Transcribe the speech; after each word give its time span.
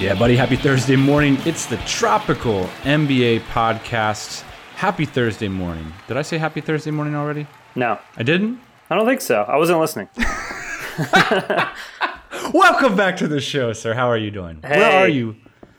Yeah, 0.00 0.14
buddy, 0.14 0.36
happy 0.36 0.54
Thursday 0.54 0.94
morning. 0.94 1.38
It's 1.44 1.66
the 1.66 1.76
Tropical 1.78 2.66
MBA 2.84 3.40
podcast. 3.40 4.42
Happy 4.76 5.04
Thursday 5.04 5.48
morning. 5.48 5.92
Did 6.06 6.16
I 6.16 6.22
say 6.22 6.38
happy 6.38 6.60
Thursday 6.60 6.92
morning 6.92 7.16
already? 7.16 7.48
No, 7.74 7.98
I 8.16 8.22
didn't? 8.22 8.60
I 8.90 8.94
don't 8.94 9.06
think 9.06 9.20
so. 9.20 9.42
I 9.42 9.56
wasn't 9.56 9.80
listening. 9.80 10.08
Welcome 12.54 12.94
back 12.94 13.16
to 13.16 13.26
the 13.26 13.40
show, 13.40 13.72
sir. 13.72 13.92
How 13.92 14.06
are 14.06 14.16
you 14.16 14.30
doing? 14.30 14.60
Where 14.60 15.02
are 15.02 15.08
you? 15.08 15.34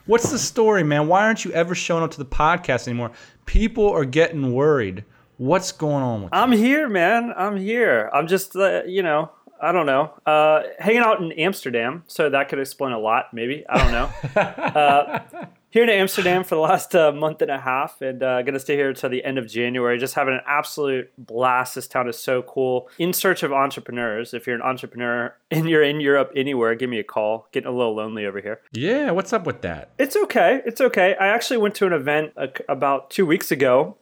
What's 0.06 0.30
the 0.30 0.40
story, 0.40 0.84
man? 0.84 1.08
Why 1.08 1.24
aren't 1.24 1.46
you 1.46 1.54
ever 1.54 1.74
showing 1.74 2.04
up 2.04 2.12
to 2.12 2.18
the 2.18 2.26
podcast 2.26 2.90
anymore? 2.90 3.12
People 3.46 3.90
are 3.90 4.04
getting 4.04 4.52
worried. 4.52 5.06
What's 5.38 5.72
going 5.72 6.04
on 6.04 6.24
with 6.24 6.34
I'm 6.34 6.52
here, 6.52 6.90
man. 6.90 7.34
I'm 7.38 7.56
here. 7.56 8.10
I'm 8.14 8.28
just, 8.28 8.54
uh, 8.58 8.82
you 8.86 9.02
know, 9.02 9.32
I 9.62 9.72
don't 9.72 9.86
know, 9.86 10.14
uh, 10.26 10.64
hanging 10.80 11.02
out 11.02 11.22
in 11.22 11.32
Amsterdam. 11.34 12.04
So 12.08 12.30
that 12.30 12.50
could 12.50 12.60
explain 12.60 12.94
a 12.94 13.00
lot, 13.00 13.34
maybe. 13.34 13.66
I 13.68 13.78
don't 13.78 13.92
know. 13.92 14.42
uh, 14.42 15.46
here 15.70 15.84
in 15.84 15.90
Amsterdam 15.90 16.44
for 16.44 16.56
the 16.56 16.62
last 16.62 16.96
uh, 16.96 17.12
month 17.12 17.42
and 17.42 17.52
a 17.52 17.60
half, 17.60 18.02
and 18.02 18.24
uh, 18.24 18.42
going 18.42 18.54
to 18.54 18.60
stay 18.60 18.76
here 18.76 18.90
until 18.90 19.10
the 19.10 19.24
end 19.24 19.38
of 19.38 19.48
January. 19.48 19.98
Just 19.98 20.16
having 20.16 20.34
an 20.34 20.42
absolute 20.48 21.12
blast. 21.18 21.76
This 21.76 21.88
town 21.88 22.10
is 22.10 22.18
so 22.18 22.42
cool. 22.42 22.90
In 22.98 23.14
search 23.14 23.44
of 23.44 23.54
entrepreneurs. 23.54 24.34
If 24.34 24.48
you're 24.48 24.56
an 24.56 24.62
entrepreneur 24.62 25.36
and 25.52 25.70
you're 25.70 25.84
in 25.84 26.00
Europe 26.00 26.32
anywhere, 26.36 26.76
give 26.76 26.90
me 26.90 27.00
a 27.00 27.04
call. 27.04 27.48
Getting 27.52 27.70
a 27.70 27.76
little 27.76 27.96
lonely 27.96 28.26
over 28.26 28.42
here. 28.42 28.62
Yeah, 28.72 29.12
what's 29.12 29.34
up 29.34 29.46
with 29.46 29.62
that? 29.62 29.92
It's 30.00 30.16
okay. 30.16 30.62
It's 30.66 30.82
okay. 30.82 31.16
I 31.20 31.28
actually 31.28 31.58
went 31.58 31.76
to 31.76 31.86
an 31.86 31.94
event 31.94 32.34
uh, 32.36 32.48
about 32.68 33.12
two 33.12 33.26
weeks 33.26 33.52
ago. 33.52 33.98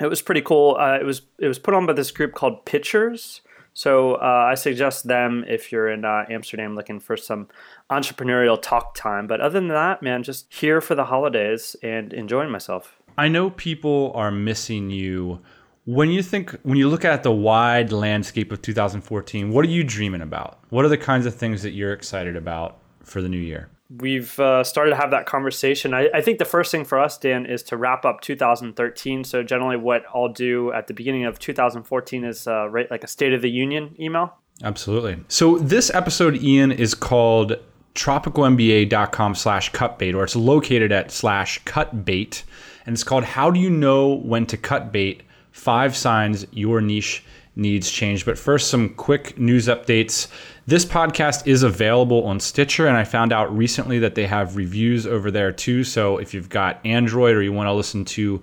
It 0.00 0.08
was 0.08 0.22
pretty 0.22 0.42
cool. 0.42 0.76
Uh, 0.78 0.98
it 1.00 1.04
was 1.04 1.22
it 1.38 1.46
was 1.46 1.60
put 1.60 1.74
on 1.74 1.86
by 1.86 1.92
this 1.92 2.10
group 2.10 2.34
called 2.34 2.64
Pitchers. 2.64 3.42
So 3.74 4.14
uh, 4.14 4.46
I 4.48 4.54
suggest 4.54 5.08
them 5.08 5.44
if 5.48 5.72
you're 5.72 5.90
in 5.90 6.04
uh, 6.04 6.24
Amsterdam 6.30 6.76
looking 6.76 7.00
for 7.00 7.16
some 7.16 7.48
entrepreneurial 7.90 8.60
talk 8.60 8.94
time. 8.94 9.26
But 9.26 9.40
other 9.40 9.54
than 9.54 9.68
that, 9.68 10.00
man, 10.00 10.22
just 10.22 10.46
here 10.52 10.80
for 10.80 10.94
the 10.94 11.04
holidays 11.04 11.74
and 11.82 12.12
enjoying 12.12 12.50
myself. 12.50 12.96
I 13.18 13.28
know 13.28 13.50
people 13.50 14.12
are 14.14 14.30
missing 14.30 14.90
you. 14.90 15.40
When 15.86 16.10
you 16.10 16.22
think, 16.22 16.52
when 16.62 16.78
you 16.78 16.88
look 16.88 17.04
at 17.04 17.24
the 17.24 17.32
wide 17.32 17.92
landscape 17.92 18.52
of 18.52 18.62
2014, 18.62 19.50
what 19.50 19.64
are 19.64 19.68
you 19.68 19.84
dreaming 19.84 20.22
about? 20.22 20.60
What 20.70 20.84
are 20.84 20.88
the 20.88 20.96
kinds 20.96 21.26
of 21.26 21.34
things 21.34 21.62
that 21.62 21.72
you're 21.72 21.92
excited 21.92 22.36
about 22.36 22.78
for 23.02 23.20
the 23.20 23.28
new 23.28 23.38
year? 23.38 23.68
We've 23.90 24.38
uh, 24.40 24.64
started 24.64 24.90
to 24.90 24.96
have 24.96 25.10
that 25.10 25.26
conversation. 25.26 25.92
I, 25.92 26.08
I 26.14 26.20
think 26.20 26.38
the 26.38 26.44
first 26.44 26.70
thing 26.70 26.84
for 26.84 26.98
us, 26.98 27.18
Dan, 27.18 27.44
is 27.44 27.62
to 27.64 27.76
wrap 27.76 28.04
up 28.04 28.22
2013. 28.22 29.24
So 29.24 29.42
generally, 29.42 29.76
what 29.76 30.04
I'll 30.14 30.30
do 30.30 30.72
at 30.72 30.86
the 30.86 30.94
beginning 30.94 31.26
of 31.26 31.38
2014 31.38 32.24
is 32.24 32.46
uh, 32.46 32.68
write 32.68 32.90
like 32.90 33.04
a 33.04 33.08
State 33.08 33.34
of 33.34 33.42
the 33.42 33.50
Union 33.50 33.94
email. 34.00 34.34
Absolutely. 34.62 35.18
So 35.28 35.58
this 35.58 35.92
episode, 35.92 36.36
Ian, 36.36 36.72
is 36.72 36.94
called 36.94 37.58
tropicalmba.com 37.94 39.34
slash 39.34 39.70
cutbait, 39.72 40.14
or 40.14 40.24
it's 40.24 40.36
located 40.36 40.92
at 40.92 41.10
slash 41.10 41.62
cutbait. 41.64 42.42
And 42.86 42.94
it's 42.94 43.04
called 43.04 43.24
How 43.24 43.50
Do 43.50 43.60
You 43.60 43.70
Know 43.70 44.14
When 44.14 44.46
to 44.46 44.56
Cut 44.56 44.92
Bait? 44.92 45.22
Five 45.52 45.96
Signs 45.96 46.46
Your 46.52 46.80
Niche 46.80 47.24
Needs 47.56 47.90
Change. 47.90 48.24
But 48.24 48.38
first, 48.38 48.68
some 48.68 48.90
quick 48.90 49.38
news 49.38 49.68
updates. 49.68 50.28
This 50.66 50.86
podcast 50.86 51.46
is 51.46 51.62
available 51.62 52.24
on 52.24 52.40
Stitcher, 52.40 52.86
and 52.86 52.96
I 52.96 53.04
found 53.04 53.34
out 53.34 53.54
recently 53.54 53.98
that 53.98 54.14
they 54.14 54.26
have 54.26 54.56
reviews 54.56 55.06
over 55.06 55.30
there 55.30 55.52
too. 55.52 55.84
So 55.84 56.16
if 56.16 56.32
you've 56.32 56.48
got 56.48 56.80
Android 56.86 57.36
or 57.36 57.42
you 57.42 57.52
want 57.52 57.66
to 57.66 57.72
listen 57.74 58.06
to 58.06 58.40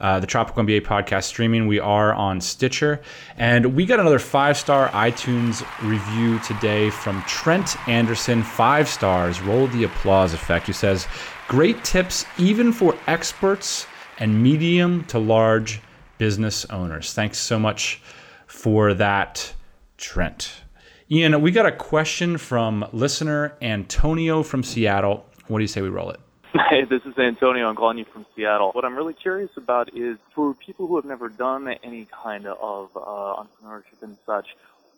uh, 0.00 0.20
the 0.20 0.26
Tropical 0.26 0.62
MBA 0.62 0.82
podcast 0.82 1.24
streaming. 1.24 1.66
We 1.66 1.80
are 1.80 2.12
on 2.12 2.40
Stitcher. 2.40 3.00
And 3.36 3.74
we 3.74 3.86
got 3.86 4.00
another 4.00 4.18
five 4.18 4.56
star 4.56 4.88
iTunes 4.90 5.64
review 5.82 6.38
today 6.40 6.90
from 6.90 7.22
Trent 7.22 7.76
Anderson, 7.88 8.42
five 8.42 8.88
stars. 8.88 9.40
Roll 9.40 9.66
the 9.68 9.84
applause 9.84 10.34
effect, 10.34 10.66
who 10.66 10.72
says, 10.72 11.06
Great 11.48 11.82
tips, 11.84 12.24
even 12.38 12.72
for 12.72 12.96
experts 13.06 13.86
and 14.18 14.42
medium 14.42 15.04
to 15.04 15.18
large 15.18 15.80
business 16.18 16.64
owners. 16.66 17.12
Thanks 17.12 17.38
so 17.38 17.58
much 17.58 18.00
for 18.46 18.94
that, 18.94 19.54
Trent. 19.96 20.63
Ian, 21.10 21.42
we 21.42 21.50
got 21.50 21.66
a 21.66 21.72
question 21.72 22.38
from 22.38 22.86
listener 22.92 23.56
Antonio 23.60 24.42
from 24.42 24.62
Seattle. 24.62 25.26
What 25.48 25.58
do 25.58 25.62
you 25.62 25.68
say 25.68 25.82
we 25.82 25.88
roll 25.90 26.10
it? 26.10 26.20
Hey, 26.70 26.84
this 26.84 27.02
is 27.04 27.18
Antonio. 27.18 27.68
I'm 27.68 27.74
calling 27.74 27.98
you 27.98 28.04
from 28.04 28.24
Seattle. 28.34 28.70
What 28.72 28.84
I'm 28.84 28.96
really 28.96 29.12
curious 29.12 29.50
about 29.56 29.94
is 29.94 30.18
for 30.34 30.54
people 30.54 30.86
who 30.86 30.96
have 30.96 31.04
never 31.04 31.28
done 31.28 31.68
any 31.82 32.06
kind 32.06 32.46
of 32.46 32.90
uh, 32.96 33.42
entrepreneurship 33.42 34.02
and 34.02 34.16
such, 34.24 34.46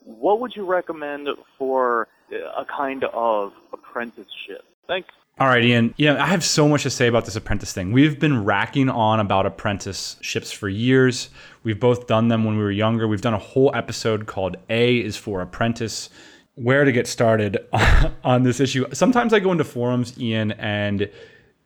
what 0.04 0.40
would 0.40 0.54
you 0.54 0.64
recommend 0.64 1.28
for 1.58 2.08
a 2.30 2.64
kind 2.64 3.04
of 3.04 3.52
apprenticeship? 3.72 4.64
Thanks. 4.86 5.08
All 5.38 5.48
right, 5.48 5.62
Ian. 5.62 5.92
Yeah, 5.98 6.22
I 6.22 6.28
have 6.28 6.42
so 6.42 6.66
much 6.66 6.84
to 6.84 6.90
say 6.90 7.08
about 7.08 7.26
this 7.26 7.36
apprentice 7.36 7.72
thing. 7.72 7.92
We've 7.92 8.18
been 8.18 8.44
racking 8.44 8.88
on 8.88 9.20
about 9.20 9.44
apprenticeships 9.44 10.50
for 10.50 10.66
years. 10.66 11.28
We've 11.66 11.80
both 11.80 12.06
done 12.06 12.28
them 12.28 12.44
when 12.44 12.56
we 12.56 12.62
were 12.62 12.70
younger. 12.70 13.08
We've 13.08 13.20
done 13.20 13.34
a 13.34 13.38
whole 13.38 13.72
episode 13.74 14.26
called 14.26 14.56
A 14.70 14.98
is 14.98 15.16
for 15.16 15.40
Apprentice. 15.40 16.10
Where 16.54 16.84
to 16.84 16.92
get 16.92 17.08
started 17.08 17.58
on 18.24 18.44
this 18.44 18.60
issue. 18.60 18.86
Sometimes 18.92 19.32
I 19.34 19.40
go 19.40 19.50
into 19.50 19.64
forums, 19.64 20.16
Ian, 20.16 20.52
and 20.52 21.10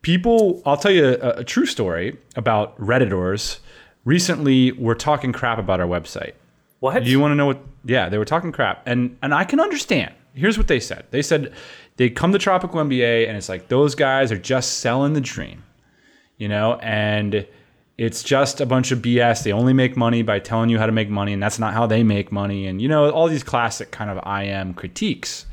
people, 0.00 0.62
I'll 0.64 0.78
tell 0.78 0.90
you 0.90 1.18
a, 1.20 1.40
a 1.40 1.44
true 1.44 1.66
story 1.66 2.16
about 2.34 2.80
Redditors. 2.80 3.58
Recently, 4.06 4.72
we're 4.72 4.94
talking 4.94 5.34
crap 5.34 5.58
about 5.58 5.80
our 5.80 5.86
website. 5.86 6.32
What? 6.78 7.04
Do 7.04 7.10
you 7.10 7.20
want 7.20 7.32
to 7.32 7.36
know 7.36 7.46
what? 7.46 7.60
Yeah, 7.84 8.08
they 8.08 8.16
were 8.16 8.24
talking 8.24 8.52
crap, 8.52 8.82
and 8.86 9.18
and 9.20 9.34
I 9.34 9.44
can 9.44 9.60
understand. 9.60 10.14
Here's 10.32 10.56
what 10.56 10.66
they 10.66 10.80
said. 10.80 11.04
They 11.10 11.20
said 11.20 11.52
they 11.96 12.08
come 12.08 12.32
to 12.32 12.38
Tropical 12.38 12.80
MBA, 12.80 13.28
and 13.28 13.36
it's 13.36 13.50
like 13.50 13.68
those 13.68 13.94
guys 13.94 14.32
are 14.32 14.38
just 14.38 14.78
selling 14.78 15.12
the 15.12 15.20
dream, 15.20 15.62
you 16.38 16.48
know, 16.48 16.76
and 16.76 17.46
it's 18.00 18.22
just 18.22 18.62
a 18.62 18.66
bunch 18.66 18.92
of 18.92 19.00
BS. 19.00 19.42
They 19.42 19.52
only 19.52 19.74
make 19.74 19.94
money 19.94 20.22
by 20.22 20.38
telling 20.38 20.70
you 20.70 20.78
how 20.78 20.86
to 20.86 20.92
make 20.92 21.10
money, 21.10 21.34
and 21.34 21.42
that's 21.42 21.58
not 21.58 21.74
how 21.74 21.86
they 21.86 22.02
make 22.02 22.32
money, 22.32 22.66
and 22.66 22.80
you 22.80 22.88
know 22.88 23.10
all 23.10 23.28
these 23.28 23.42
classic 23.42 23.90
kind 23.90 24.10
of 24.10 24.18
IM 24.26 24.72
critiques. 24.72 25.44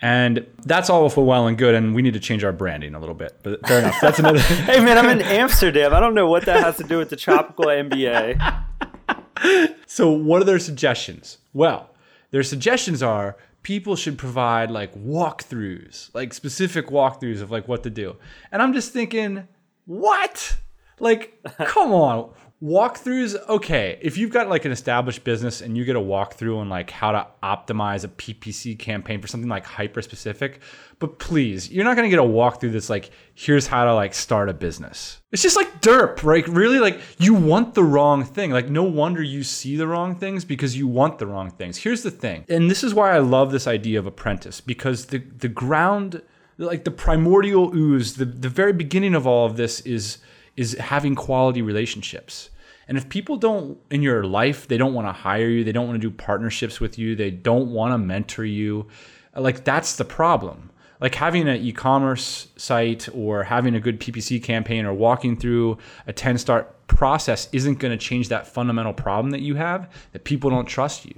And 0.00 0.46
that's 0.64 0.88
all 0.88 1.10
for 1.10 1.26
well 1.26 1.46
and 1.46 1.58
good, 1.58 1.74
and 1.74 1.94
we 1.94 2.00
need 2.00 2.14
to 2.14 2.20
change 2.20 2.42
our 2.42 2.52
branding 2.52 2.94
a 2.94 3.00
little 3.00 3.14
bit. 3.14 3.36
But 3.42 3.66
fair 3.66 3.80
enough. 3.80 3.96
That's 4.00 4.18
another. 4.18 4.38
hey 4.70 4.82
man, 4.82 4.96
I'm 4.96 5.10
in 5.10 5.20
Amsterdam. 5.20 5.92
I 5.92 6.00
don't 6.00 6.14
know 6.14 6.26
what 6.26 6.46
that 6.46 6.62
has 6.62 6.78
to 6.78 6.84
do 6.84 6.96
with 6.96 7.10
the 7.10 7.16
tropical 7.16 7.66
MBA. 7.66 8.64
So, 9.86 10.10
what 10.10 10.42
are 10.42 10.44
their 10.44 10.58
suggestions? 10.58 11.38
Well, 11.52 11.90
their 12.32 12.42
suggestions 12.42 13.04
are 13.04 13.36
people 13.62 13.94
should 13.94 14.18
provide 14.18 14.68
like 14.68 14.92
walkthroughs, 14.96 16.12
like 16.12 16.34
specific 16.34 16.88
walkthroughs 16.88 17.40
of 17.40 17.48
like 17.48 17.68
what 17.68 17.84
to 17.84 17.90
do. 17.90 18.16
And 18.50 18.60
I'm 18.60 18.72
just 18.72 18.92
thinking, 18.92 19.46
what? 19.86 20.56
Like, 21.00 21.40
come 21.58 21.92
on. 21.92 22.30
Walkthroughs, 22.60 23.36
okay. 23.48 24.00
If 24.02 24.18
you've 24.18 24.32
got 24.32 24.48
like 24.48 24.64
an 24.64 24.72
established 24.72 25.22
business 25.22 25.60
and 25.60 25.76
you 25.76 25.84
get 25.84 25.94
a 25.94 26.00
walkthrough 26.00 26.58
on 26.58 26.68
like 26.68 26.90
how 26.90 27.12
to 27.12 27.26
optimize 27.40 28.02
a 28.02 28.08
PPC 28.08 28.76
campaign 28.76 29.20
for 29.20 29.28
something 29.28 29.48
like 29.48 29.64
hyper 29.64 30.02
specific, 30.02 30.60
but 30.98 31.20
please, 31.20 31.70
you're 31.70 31.84
not 31.84 31.94
gonna 31.94 32.08
get 32.08 32.18
a 32.18 32.22
walkthrough 32.22 32.72
that's 32.72 32.90
like, 32.90 33.10
here's 33.34 33.68
how 33.68 33.84
to 33.84 33.94
like 33.94 34.12
start 34.12 34.48
a 34.48 34.52
business. 34.52 35.20
It's 35.30 35.42
just 35.42 35.54
like 35.54 35.80
derp, 35.80 36.24
right? 36.24 36.46
Really, 36.48 36.80
like 36.80 37.00
you 37.18 37.32
want 37.32 37.74
the 37.74 37.84
wrong 37.84 38.24
thing. 38.24 38.50
Like, 38.50 38.68
no 38.68 38.82
wonder 38.82 39.22
you 39.22 39.44
see 39.44 39.76
the 39.76 39.86
wrong 39.86 40.16
things 40.16 40.44
because 40.44 40.76
you 40.76 40.88
want 40.88 41.20
the 41.20 41.28
wrong 41.28 41.52
things. 41.52 41.76
Here's 41.76 42.02
the 42.02 42.10
thing, 42.10 42.44
and 42.48 42.68
this 42.68 42.82
is 42.82 42.92
why 42.92 43.12
I 43.12 43.18
love 43.18 43.52
this 43.52 43.68
idea 43.68 44.00
of 44.00 44.06
apprentice 44.06 44.60
because 44.60 45.06
the 45.06 45.18
the 45.18 45.48
ground, 45.48 46.22
like 46.56 46.82
the 46.82 46.90
primordial 46.90 47.72
ooze, 47.72 48.16
the 48.16 48.24
the 48.24 48.48
very 48.48 48.72
beginning 48.72 49.14
of 49.14 49.28
all 49.28 49.46
of 49.46 49.56
this 49.56 49.80
is 49.82 50.18
is 50.58 50.72
having 50.74 51.14
quality 51.14 51.62
relationships. 51.62 52.50
And 52.88 52.98
if 52.98 53.08
people 53.08 53.36
don't 53.36 53.78
in 53.90 54.02
your 54.02 54.24
life, 54.24 54.66
they 54.66 54.76
don't 54.76 54.92
want 54.92 55.06
to 55.06 55.12
hire 55.12 55.48
you, 55.48 55.62
they 55.62 55.72
don't 55.72 55.86
want 55.86 56.00
to 56.00 56.08
do 56.08 56.14
partnerships 56.14 56.80
with 56.80 56.98
you, 56.98 57.14
they 57.14 57.30
don't 57.30 57.70
want 57.70 57.92
to 57.92 57.98
mentor 57.98 58.44
you, 58.44 58.88
like 59.36 59.64
that's 59.64 59.96
the 59.96 60.04
problem. 60.04 60.70
Like 61.00 61.14
having 61.14 61.48
an 61.48 61.60
e-commerce 61.62 62.48
site 62.56 63.08
or 63.14 63.44
having 63.44 63.76
a 63.76 63.80
good 63.80 64.00
PPC 64.00 64.42
campaign 64.42 64.84
or 64.84 64.92
walking 64.92 65.36
through 65.36 65.78
a 66.08 66.12
10 66.12 66.38
start 66.38 66.74
process 66.88 67.48
isn't 67.52 67.78
going 67.78 67.96
to 67.96 68.04
change 68.04 68.30
that 68.30 68.48
fundamental 68.48 68.92
problem 68.92 69.30
that 69.30 69.40
you 69.40 69.54
have 69.54 69.88
that 70.12 70.24
people 70.24 70.50
don't 70.50 70.66
trust 70.66 71.04
you. 71.06 71.14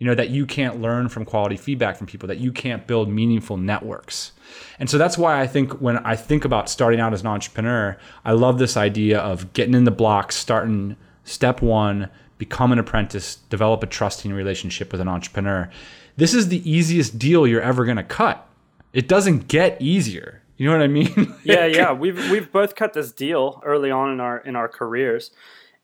You 0.00 0.06
know 0.06 0.14
that 0.16 0.30
you 0.30 0.44
can't 0.46 0.80
learn 0.80 1.08
from 1.08 1.24
quality 1.24 1.56
feedback 1.56 1.96
from 1.96 2.08
people 2.08 2.26
that 2.26 2.38
you 2.38 2.50
can't 2.50 2.88
build 2.88 3.08
meaningful 3.08 3.56
networks. 3.56 4.32
And 4.80 4.90
so 4.90 4.98
that's 4.98 5.16
why 5.16 5.40
i 5.40 5.46
think 5.46 5.80
when 5.80 5.98
i 5.98 6.16
think 6.16 6.44
about 6.44 6.68
starting 6.68 6.98
out 6.98 7.12
as 7.12 7.20
an 7.20 7.28
entrepreneur 7.28 7.96
i 8.24 8.32
love 8.32 8.58
this 8.58 8.76
idea 8.76 9.20
of 9.20 9.52
getting 9.52 9.74
in 9.74 9.84
the 9.84 9.92
blocks 9.92 10.34
starting 10.34 10.96
step 11.22 11.62
one 11.62 12.10
become 12.40 12.72
an 12.72 12.78
apprentice 12.78 13.36
develop 13.50 13.82
a 13.82 13.86
trusting 13.86 14.32
relationship 14.32 14.90
with 14.90 15.00
an 15.00 15.06
entrepreneur. 15.06 15.70
This 16.16 16.34
is 16.34 16.48
the 16.48 16.68
easiest 16.68 17.18
deal 17.18 17.46
you're 17.46 17.60
ever 17.60 17.84
going 17.84 17.98
to 17.98 18.02
cut. 18.02 18.48
It 18.92 19.06
doesn't 19.06 19.46
get 19.46 19.80
easier. 19.80 20.42
You 20.56 20.66
know 20.66 20.72
what 20.72 20.82
i 20.82 20.88
mean? 20.88 21.34
Yeah 21.44 21.66
yeah. 21.66 21.92
We've 21.92 22.18
we've 22.30 22.50
both 22.50 22.74
cut 22.74 22.94
this 22.94 23.12
deal 23.12 23.62
early 23.64 23.90
on 23.90 24.10
in 24.10 24.20
our 24.20 24.38
in 24.38 24.56
our 24.56 24.68
careers. 24.68 25.30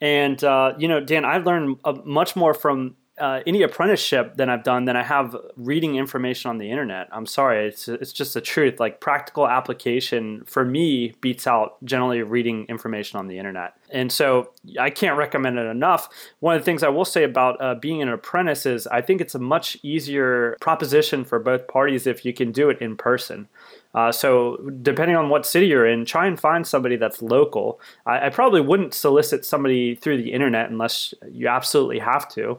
And 0.01 0.43
uh, 0.43 0.75
you 0.79 0.89
know 0.89 1.01
dan 1.01 1.25
i've 1.25 1.47
learned 1.47 1.79
uh, 1.85 1.93
much 2.05 2.35
more 2.35 2.55
from 2.55 2.97
uh, 3.19 3.41
any 3.47 3.63
apprenticeship 3.63 4.37
that 4.37 4.51
I've 4.51 4.63
done 4.63 4.85
than 4.85 4.97
I 4.97 5.03
have 5.03 5.35
reading 5.57 5.97
information 5.97 6.51
on 6.51 6.59
the 6.59 6.71
internet. 6.71 7.09
I'm 7.11 7.25
sorry, 7.25 7.67
it's 7.67 7.89
it's 7.89 8.13
just 8.13 8.35
the 8.35 8.43
truth. 8.43 8.79
Like 8.79 9.01
practical 9.01 9.49
application 9.49 10.43
for 10.45 10.65
me 10.65 11.15
beats 11.23 11.47
out 11.47 11.83
generally 11.83 12.23
reading 12.23 12.67
information 12.69 13.19
on 13.19 13.27
the 13.27 13.39
internet, 13.39 13.73
and 13.91 14.13
so 14.13 14.51
I 14.79 14.91
can't 14.91 15.17
recommend 15.17 15.59
it 15.59 15.67
enough. 15.67 16.09
One 16.41 16.57
of 16.57 16.61
the 16.61 16.65
things 16.67 16.83
I 16.83 16.89
will 16.89 17.07
say 17.07 17.25
about 17.25 17.61
uh, 17.61 17.75
being 17.77 18.03
an 18.03 18.11
apprentice 18.11 18.67
is 18.67 18.87
I 18.87 19.01
think 19.01 19.23
it's 19.23 19.35
a 19.35 19.39
much 19.39 19.79
easier 19.83 20.57
proposition 20.61 21.25
for 21.25 21.39
both 21.39 21.69
parties 21.69 22.07
if 22.07 22.25
you 22.25 22.35
can 22.35 22.53
do 22.53 22.69
it 22.69 22.83
in 22.83 22.97
person. 22.97 23.49
Uh, 23.95 24.13
so 24.13 24.59
depending 24.83 25.17
on 25.17 25.31
what 25.31 25.47
city 25.47 25.69
you're 25.69 25.87
in, 25.87 26.05
try 26.05 26.27
and 26.27 26.39
find 26.39 26.67
somebody 26.67 26.97
that's 26.97 27.23
local. 27.23 27.81
I, 28.05 28.27
I 28.27 28.29
probably 28.29 28.61
wouldn't 28.61 28.93
solicit 28.93 29.47
somebody 29.47 29.95
through 29.95 30.19
the 30.19 30.35
internet 30.35 30.69
unless 30.69 31.15
you 31.31 31.49
absolutely 31.49 32.01
have 32.01 32.29
to. 32.35 32.59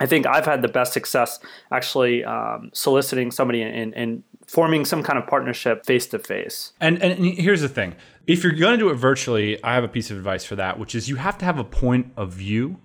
I 0.00 0.06
think 0.06 0.26
I've 0.26 0.46
had 0.46 0.62
the 0.62 0.68
best 0.68 0.92
success 0.92 1.38
actually 1.70 2.24
um, 2.24 2.70
soliciting 2.72 3.30
somebody 3.30 3.62
and, 3.62 3.94
and 3.94 4.22
forming 4.46 4.84
some 4.84 5.02
kind 5.02 5.18
of 5.18 5.26
partnership 5.26 5.84
face 5.86 6.06
to 6.08 6.18
face. 6.18 6.72
And 6.80 7.00
and 7.02 7.24
here's 7.24 7.60
the 7.60 7.68
thing: 7.68 7.94
if 8.26 8.42
you're 8.42 8.52
going 8.52 8.72
to 8.72 8.78
do 8.78 8.88
it 8.88 8.94
virtually, 8.94 9.62
I 9.62 9.74
have 9.74 9.84
a 9.84 9.88
piece 9.88 10.10
of 10.10 10.16
advice 10.16 10.44
for 10.44 10.56
that, 10.56 10.78
which 10.78 10.94
is 10.94 11.08
you 11.08 11.16
have 11.16 11.38
to 11.38 11.44
have 11.44 11.58
a 11.58 11.64
point 11.64 12.12
of 12.16 12.32
view, 12.32 12.78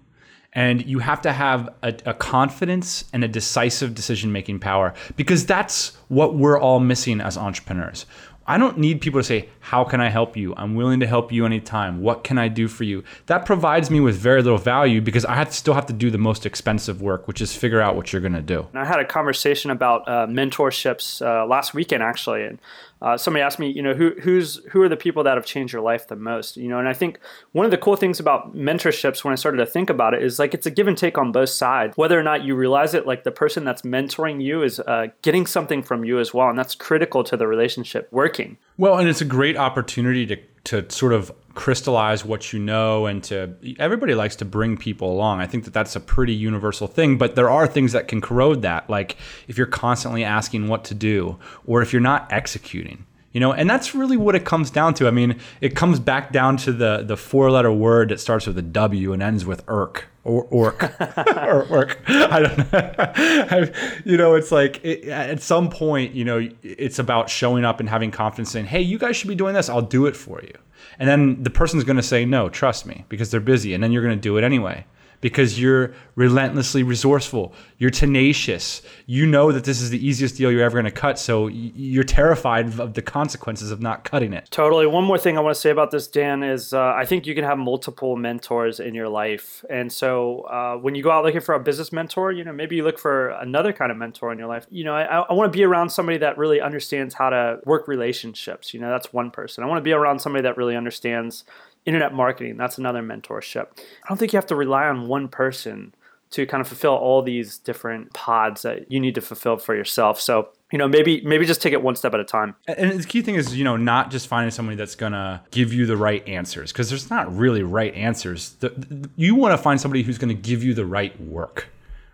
and 0.54 0.86
you 0.86 1.00
have 1.00 1.22
to 1.22 1.34
have 1.34 1.70
a, 1.82 1.96
a 2.06 2.14
confidence 2.14 3.06
and 3.14 3.24
a 3.24 3.28
decisive 3.28 3.96
decision 3.96 4.32
making 4.32 4.60
power 4.60 4.94
because 5.16 5.46
that's 5.46 5.96
what 6.10 6.36
we're 6.36 6.60
all 6.60 6.80
missing 6.80 7.22
as 7.22 7.38
entrepreneurs. 7.38 8.06
I 8.48 8.58
don't 8.58 8.78
need 8.78 9.02
people 9.02 9.20
to 9.20 9.24
say, 9.24 9.50
How 9.60 9.84
can 9.84 10.02
I 10.02 10.10
help 10.10 10.38
you? 10.38 10.54
I'm 10.56 10.76
willing 10.76 11.00
to 11.00 11.08
help 11.08 11.32
you 11.32 11.46
anytime. 11.46 12.02
What 12.02 12.24
can 12.24 12.38
I 12.38 12.48
do 12.48 12.68
for 12.68 12.84
you? 12.84 13.04
That 13.26 13.46
provides 13.46 13.90
me 13.90 14.00
with 14.00 14.16
very 14.16 14.42
little 14.44 14.60
value 14.60 15.02
because 15.02 15.26
I 15.26 15.36
have 15.36 15.54
still 15.54 15.74
have 15.74 15.88
to 15.88 15.94
do 15.94 16.12
the 16.12 16.18
most 16.18 16.46
expensive 16.46 17.02
work, 17.02 17.28
which 17.28 17.42
is 17.42 17.56
figure 17.56 17.82
out 17.82 17.96
what 17.96 18.14
you're 18.14 18.22
going 18.22 18.34
to 18.34 18.42
do. 18.42 18.68
I 18.74 18.86
had 18.86 19.00
a 19.00 19.06
conversation 19.06 19.72
about 19.72 20.08
uh, 20.08 20.28
mentorships 20.28 21.26
uh, 21.26 21.46
last 21.48 21.74
weekend, 21.74 22.04
actually. 22.04 22.44
And 22.44 22.60
uh, 23.02 23.18
somebody 23.18 23.44
asked 23.44 23.60
me, 23.60 23.70
you 23.70 23.82
know, 23.82 23.94
who 23.94 24.12
who's 24.22 24.64
who 24.72 24.82
are 24.82 24.90
the 24.90 24.96
people 24.96 25.24
that 25.24 25.36
have 25.36 25.46
changed 25.46 25.74
your 25.74 25.82
life 25.82 26.08
the 26.08 26.16
most? 26.16 26.58
You 26.58 26.70
know, 26.70 26.80
and 26.80 26.88
I 26.88 26.94
think 26.94 27.20
one 27.52 27.66
of 27.66 27.72
the 27.72 27.78
cool 27.78 27.96
things 27.96 28.20
about 28.20 28.56
mentorships 28.56 29.24
when 29.24 29.32
I 29.32 29.36
started 29.36 29.58
to 29.58 29.66
think 29.66 29.90
about 29.90 30.14
it 30.14 30.24
is 30.24 30.40
like 30.40 30.54
it's 30.54 30.66
a 30.66 30.72
give 30.72 30.88
and 30.88 30.98
take 30.98 31.18
on 31.18 31.32
both 31.32 31.50
sides. 31.50 31.98
Whether 31.98 32.20
or 32.20 32.24
not 32.24 32.44
you 32.44 32.56
realize 32.56 32.94
it, 32.94 33.06
like 33.06 33.24
the 33.24 33.32
person 33.32 33.66
that's 33.66 33.82
mentoring 33.82 34.42
you 34.42 34.64
is 34.64 34.80
uh, 34.80 35.08
getting 35.22 35.46
something 35.46 35.84
from 35.84 36.06
you 36.06 36.20
as 36.20 36.34
well, 36.34 36.50
and 36.50 36.58
that's 36.58 36.76
critical 36.76 37.24
to 37.26 37.36
the 37.38 37.48
relationship 37.48 38.08
working. 38.12 38.58
Well, 38.78 38.98
and 38.98 39.10
it's 39.10 39.22
a 39.22 39.26
great 39.26 39.58
opportunity 39.58 40.26
to 40.28 40.38
to 40.66 40.90
sort 40.90 41.14
of 41.14 41.32
crystallize 41.54 42.26
what 42.26 42.52
you 42.52 42.60
know 42.60 43.06
and 43.06 43.24
to 43.24 43.56
everybody 43.80 44.14
likes 44.14 44.36
to 44.36 44.46
bring 44.46 44.76
people 44.76 45.12
along. 45.12 45.40
I 45.40 45.48
think 45.48 45.64
that 45.64 45.74
that's 45.74 45.96
a 45.96 46.02
pretty 46.02 46.34
universal 46.34 46.88
thing 46.88 47.18
but 47.18 47.36
there 47.36 47.50
are 47.50 47.66
things 47.66 47.94
that 47.94 48.08
can 48.08 48.20
corrode 48.20 48.62
that 48.64 48.90
like 48.90 49.16
if 49.48 49.58
you're 49.58 49.68
constantly 49.68 50.24
asking 50.24 50.68
what 50.68 50.84
to 50.86 50.94
do 50.94 51.38
or 51.66 51.82
if 51.82 51.94
you're 51.94 52.02
not 52.02 52.32
executing 52.32 53.06
you 53.32 53.40
know 53.40 53.54
and 53.54 53.70
that's 53.70 53.96
really 53.96 54.18
what 54.18 54.36
it 54.36 54.44
comes 54.44 54.70
down 54.70 54.94
to. 54.96 55.08
I 55.08 55.12
mean 55.12 55.40
it 55.62 55.76
comes 55.76 56.00
back 56.00 56.32
down 56.32 56.58
to 56.58 56.74
the 56.74 57.04
the 57.04 57.18
four 57.18 57.50
letter 57.50 57.72
word 57.72 58.10
that 58.10 58.20
starts 58.20 58.48
with 58.48 58.58
a 58.58 58.62
w 58.62 59.14
and 59.14 59.24
ends 59.24 59.46
with 59.46 59.64
irk 59.68 60.10
or 60.26 60.44
orc 60.50 60.84
or 61.28 61.64
orc. 61.70 62.00
I 62.08 62.40
don't 62.42 62.58
know. 62.58 62.94
I, 62.98 63.72
you 64.04 64.18
know, 64.18 64.36
it's 64.36 64.52
like 64.52 64.84
it, 64.84 65.06
at 65.08 65.42
some 65.42 65.70
point, 65.70 66.14
you 66.14 66.26
know, 66.26 66.50
it's 66.62 67.00
about 67.00 67.30
showing 67.30 67.64
up 67.64 67.80
and 67.80 67.88
having 67.88 68.12
confidence 68.12 68.52
saying, 68.52 68.66
"Hey, 68.66 68.82
you 68.82 68.98
guys 68.98 69.16
should 69.16 69.30
be 69.30 69.36
doing 69.36 69.54
this. 69.54 69.70
I'll 69.70 69.82
do 69.82 70.06
it 70.06 70.16
for 70.18 70.42
you." 70.42 70.58
And 71.00 71.08
then 71.08 71.42
the 71.44 71.50
person's 71.50 71.86
going 71.86 71.96
to 71.96 72.04
say, 72.04 72.26
"No, 72.26 72.50
trust 72.50 72.86
me," 72.86 73.06
because 73.08 73.32
they're 73.32 73.40
busy, 73.40 73.74
and 73.74 73.82
then 73.82 73.94
you're 73.94 74.04
going 74.04 74.18
to 74.18 74.22
do 74.22 74.38
it 74.38 74.44
anyway 74.44 74.86
because 75.22 75.60
you're 75.60 75.94
relentlessly 76.16 76.84
resourceful. 76.84 77.54
You're 77.78 77.90
tenacious. 77.90 78.82
You 79.06 79.26
know 79.26 79.52
that 79.52 79.66
this 79.66 79.82
is 79.82 79.90
the 79.90 80.06
easiest 80.06 80.38
deal 80.38 80.52
you're 80.52 80.64
ever 80.64 80.76
going 80.76 80.86
to 80.86 80.92
cut. 80.92 81.20
So 81.20 81.48
you're 81.48 82.04
terrified 82.04 82.80
of 82.80 82.94
the 82.94 83.02
consequences 83.02 83.72
of 83.72 83.82
not 83.82 84.04
cutting 84.04 84.34
it. 84.34 84.48
Totally. 84.52 84.88
One 84.88 85.04
more 85.04 85.18
thing 85.18 85.38
I 85.38 85.42
want 85.42 85.56
to 85.56 85.62
say 85.62 85.72
about 85.72 85.92
this, 85.92 86.08
Dan, 86.08 86.44
is 86.44 86.74
uh, 86.74 86.94
I 86.96 87.06
think 87.06 87.26
you 87.26 87.36
can 87.36 87.44
have 87.44 87.58
multiple 87.58 88.16
mentors 88.16 88.80
in 88.80 88.96
your 88.96 89.10
life. 89.10 89.66
And 89.70 89.92
so 89.92 90.42
uh, 90.42 90.78
when 90.78 90.96
you 90.96 91.04
go 91.04 91.12
out 91.12 91.26
looking 91.26 91.42
for 91.42 91.56
a 91.56 91.60
business 91.60 91.92
mentor, 91.92 92.32
you 92.32 92.44
know, 92.44 92.54
maybe 92.54 92.76
you 92.76 92.84
look 92.84 93.00
for 93.00 93.30
another 93.30 93.74
kind 93.74 93.92
of 93.92 93.98
mentor 93.98 94.32
in 94.32 94.40
your 94.40 94.48
life. 94.48 94.66
You 94.70 94.84
know, 94.84 94.96
I, 94.96 95.22
I 95.22 95.34
want 95.34 95.52
to 95.52 95.58
be 95.58 95.64
around 95.64 95.90
somebody 95.90 96.18
that 96.20 96.38
really 96.38 96.62
understands 96.62 97.14
how 97.14 97.30
to 97.30 97.60
work 97.66 97.88
relationships. 97.88 98.74
You 98.74 98.80
know, 98.80 98.90
that's 98.90 99.12
one 99.12 99.32
person. 99.32 99.64
I 99.64 99.68
want 99.68 99.80
to 99.80 99.84
be 99.84 99.94
around 99.94 100.20
somebody 100.20 100.44
that 100.44 100.58
really 100.58 100.76
understands 100.76 101.44
internet 101.86 102.14
marketing 102.14 102.58
that's 102.58 102.78
another 102.78 103.02
mentorship. 103.02 103.68
I 104.04 104.08
don't 104.10 104.18
think 104.18 104.34
you 104.34 104.38
have 104.38 104.48
to 104.48 104.56
rely 104.56 104.86
on 104.86 105.08
one 105.08 105.28
person 105.28 105.94
to 106.32 106.46
kind 106.46 106.60
of 106.60 106.68
fulfill 106.68 106.94
all 106.94 107.22
these 107.22 107.58
different 107.60 108.14
pods 108.14 108.64
that 108.64 108.92
you 108.92 109.00
need 109.00 109.16
to 109.16 109.22
fulfill 109.22 109.58
for 109.58 109.76
yourself. 109.76 110.20
So 110.20 110.50
you 110.72 110.78
know 110.78 110.88
maybe 110.88 111.22
maybe 111.22 111.46
just 111.46 111.62
take 111.62 111.74
it 111.74 111.82
one 111.82 111.96
step 111.96 112.14
at 112.14 112.20
a 112.20 112.26
time. 112.26 112.56
And 112.68 113.00
the 113.00 113.06
key 113.06 113.22
thing 113.22 113.36
is 113.36 113.56
you 113.56 113.64
know 113.64 113.78
not 113.78 114.12
just 114.12 114.28
finding 114.28 114.52
somebody 114.52 114.76
that's 114.76 114.96
gonna 114.96 115.44
give 115.52 115.74
you 115.74 115.86
the 115.86 115.98
right 115.98 116.28
answers 116.28 116.72
because 116.72 116.90
there's 116.90 117.10
not 117.10 117.34
really 117.36 117.64
right 117.64 117.94
answers. 117.94 118.52
The, 118.60 118.70
the, 118.70 119.10
you 119.16 119.36
want 119.36 119.54
to 119.54 119.58
find 119.58 119.80
somebody 119.80 120.04
who's 120.04 120.18
going 120.18 120.36
to 120.36 120.42
give 120.42 120.64
you 120.64 120.74
the 120.74 120.86
right 120.86 121.20
work 121.22 121.70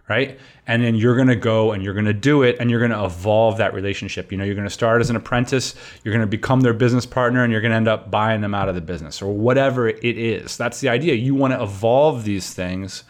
right? 0.10 0.40
And 0.68 0.84
then 0.84 0.96
you're 0.96 1.16
going 1.16 1.28
to 1.28 1.36
go 1.36 1.72
and 1.72 1.84
you're 1.84 1.94
going 1.94 2.06
to 2.06 2.14
do 2.14 2.44
it 2.44 2.58
and 2.60 2.70
you're 2.70 2.80
going 2.80 2.92
to 2.92 3.04
evolve 3.04 3.58
that 3.58 3.74
relationship. 3.74 4.32
You 4.32 4.38
know, 4.38 4.44
you're 4.44 4.56
going 4.56 4.68
to 4.68 4.74
start 4.74 5.02
as 5.02 5.10
an 5.10 5.16
apprentice, 5.16 5.76
you're 6.04 6.14
going 6.14 6.26
to 6.26 6.28
become 6.28 6.62
their 6.62 6.74
business 6.74 7.06
partner 7.06 7.44
and 7.44 7.52
you're 7.52 7.62
going 7.62 7.72
to 7.72 7.78
end 7.78 7.88
up 7.88 8.12
buying 8.12 8.42
them 8.42 8.54
out 8.54 8.70
of 8.70 8.76
the 8.76 8.82
business 8.82 9.22
or 9.22 9.34
whatever 9.34 9.88
it 9.88 10.04
is. 10.04 10.58
That's 10.58 10.80
the 10.80 10.90
idea. 10.90 11.14
You 11.14 11.36
want 11.36 11.54
to 11.54 11.62
evolve 11.62 12.24
these 12.24 12.54
things. 12.54 13.04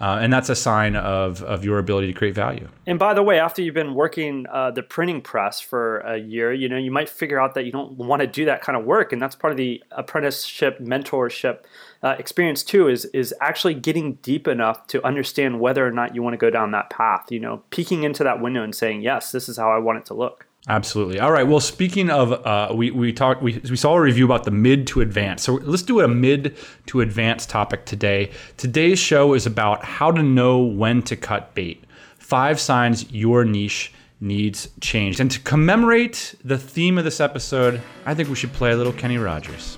Uh, 0.00 0.18
and 0.20 0.32
that's 0.32 0.48
a 0.48 0.56
sign 0.56 0.96
of, 0.96 1.42
of 1.42 1.64
your 1.64 1.78
ability 1.78 2.08
to 2.08 2.12
create 2.12 2.34
value. 2.34 2.68
And 2.86 2.98
by 2.98 3.14
the 3.14 3.22
way, 3.22 3.38
after 3.38 3.62
you've 3.62 3.74
been 3.74 3.94
working 3.94 4.46
uh, 4.50 4.70
the 4.70 4.82
printing 4.82 5.22
press 5.22 5.60
for 5.60 6.00
a 6.00 6.18
year, 6.18 6.52
you 6.52 6.68
know 6.68 6.76
you 6.76 6.90
might 6.90 7.08
figure 7.08 7.40
out 7.40 7.54
that 7.54 7.64
you 7.64 7.72
don't 7.72 7.92
want 7.92 8.20
to 8.20 8.26
do 8.26 8.44
that 8.46 8.60
kind 8.60 8.76
of 8.76 8.84
work, 8.84 9.12
and 9.12 9.22
that's 9.22 9.36
part 9.36 9.52
of 9.52 9.56
the 9.56 9.82
apprenticeship 9.92 10.78
mentorship 10.80 11.60
uh, 12.02 12.16
experience 12.18 12.62
too 12.62 12.88
is 12.88 13.04
is 13.06 13.32
actually 13.40 13.74
getting 13.74 14.14
deep 14.16 14.48
enough 14.48 14.86
to 14.88 15.04
understand 15.06 15.60
whether 15.60 15.86
or 15.86 15.90
not 15.90 16.14
you 16.14 16.22
want 16.22 16.34
to 16.34 16.38
go 16.38 16.50
down 16.50 16.72
that 16.72 16.90
path. 16.90 17.30
You 17.30 17.40
know, 17.40 17.62
peeking 17.70 18.02
into 18.02 18.24
that 18.24 18.40
window 18.40 18.62
and 18.62 18.74
saying, 18.74 19.02
"Yes, 19.02 19.32
this 19.32 19.48
is 19.48 19.56
how 19.56 19.70
I 19.70 19.78
want 19.78 19.98
it 19.98 20.06
to 20.06 20.14
look." 20.14 20.46
Absolutely. 20.66 21.20
All 21.20 21.30
right. 21.30 21.46
Well, 21.46 21.60
speaking 21.60 22.08
of, 22.08 22.32
uh, 22.32 22.72
we 22.74 22.90
we 22.90 23.12
talked, 23.12 23.42
we, 23.42 23.60
we 23.68 23.76
saw 23.76 23.94
a 23.94 24.00
review 24.00 24.24
about 24.24 24.44
the 24.44 24.50
mid 24.50 24.86
to 24.88 25.02
advanced. 25.02 25.44
So 25.44 25.54
let's 25.56 25.82
do 25.82 26.00
a 26.00 26.08
mid 26.08 26.56
to 26.86 27.02
advanced 27.02 27.50
topic 27.50 27.84
today. 27.84 28.30
Today's 28.56 28.98
show 28.98 29.34
is 29.34 29.44
about 29.44 29.84
how 29.84 30.10
to 30.10 30.22
know 30.22 30.62
when 30.62 31.02
to 31.02 31.16
cut 31.16 31.54
bait. 31.54 31.84
Five 32.18 32.58
signs 32.58 33.10
your 33.12 33.44
niche 33.44 33.92
needs 34.20 34.68
changed. 34.80 35.20
And 35.20 35.30
to 35.30 35.38
commemorate 35.40 36.34
the 36.42 36.56
theme 36.56 36.96
of 36.96 37.04
this 37.04 37.20
episode, 37.20 37.82
I 38.06 38.14
think 38.14 38.30
we 38.30 38.34
should 38.34 38.52
play 38.54 38.72
a 38.72 38.76
little 38.76 38.94
Kenny 38.94 39.18
Rogers. 39.18 39.76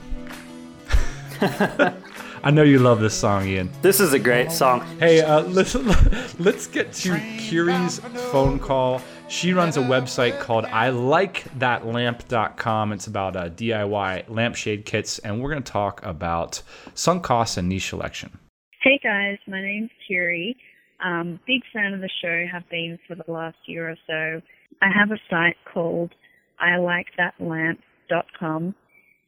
I 1.41 2.53
know 2.53 2.63
you 2.63 2.79
love 2.79 3.01
this 3.01 3.15
song, 3.15 3.49
Ian. 3.49 3.71
This 3.83 3.99
is 3.99 4.13
a 4.13 4.21
great 4.21 4.53
song. 4.53 4.87
Hey, 5.01 5.21
uh, 5.21 5.41
let's 5.49 5.75
let's 6.39 6.69
get 6.69 6.93
to 6.93 7.19
Kiri's 7.39 7.99
phone 8.31 8.61
call. 8.61 9.03
She 9.29 9.53
runs 9.53 9.77
a 9.77 9.81
website 9.81 10.39
called 10.39 10.67
I 10.67 10.91
Like 10.91 11.45
That 11.59 11.83
ILikeThatLamp.com. 11.83 12.93
It's 12.93 13.09
about 13.09 13.35
uh, 13.35 13.49
DIY 13.49 14.29
lampshade 14.29 14.87
kits, 14.87 15.19
and 15.19 15.43
we're 15.43 15.51
going 15.51 15.63
to 15.65 15.73
talk 15.73 16.01
about 16.05 16.63
sunk 16.95 17.25
costs 17.25 17.57
and 17.57 17.69
niche 17.69 17.89
selection. 17.89 18.39
Hey 18.83 19.01
guys, 19.03 19.39
my 19.49 19.61
name's 19.61 19.91
Kiri. 20.07 20.57
Um, 21.05 21.41
big 21.45 21.63
fan 21.73 21.93
of 21.93 22.01
the 22.01 22.11
show, 22.23 22.47
have 22.51 22.69
been 22.71 23.01
for 23.09 23.17
the 23.17 23.31
last 23.31 23.57
year 23.67 23.91
or 23.91 23.97
so. 24.07 24.41
I 24.81 24.91
have 24.97 25.11
a 25.11 25.19
site 25.29 25.57
called 25.73 26.13
I 26.61 26.77
Like 26.77 27.09
That 27.17 27.35
ILikeThatLamp.com, 27.41 28.75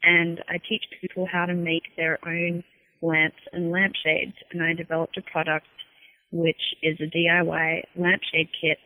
and 0.05 0.45
I 0.49 0.59
teach 0.69 0.85
people 1.01 1.27
how 1.31 1.45
to 1.45 1.55
make 1.55 1.97
their 1.97 2.19
own 2.25 2.63
lamps 3.03 3.43
and 3.53 3.73
lampshades, 3.73 4.37
and 4.53 4.63
I 4.63 4.75
developed 4.75 5.17
a 5.17 5.23
product 5.23 5.67
which 6.31 6.61
is 6.83 6.99
a 7.01 7.05
DIY 7.05 7.83
lampshade 7.97 8.49
kit 8.61 8.79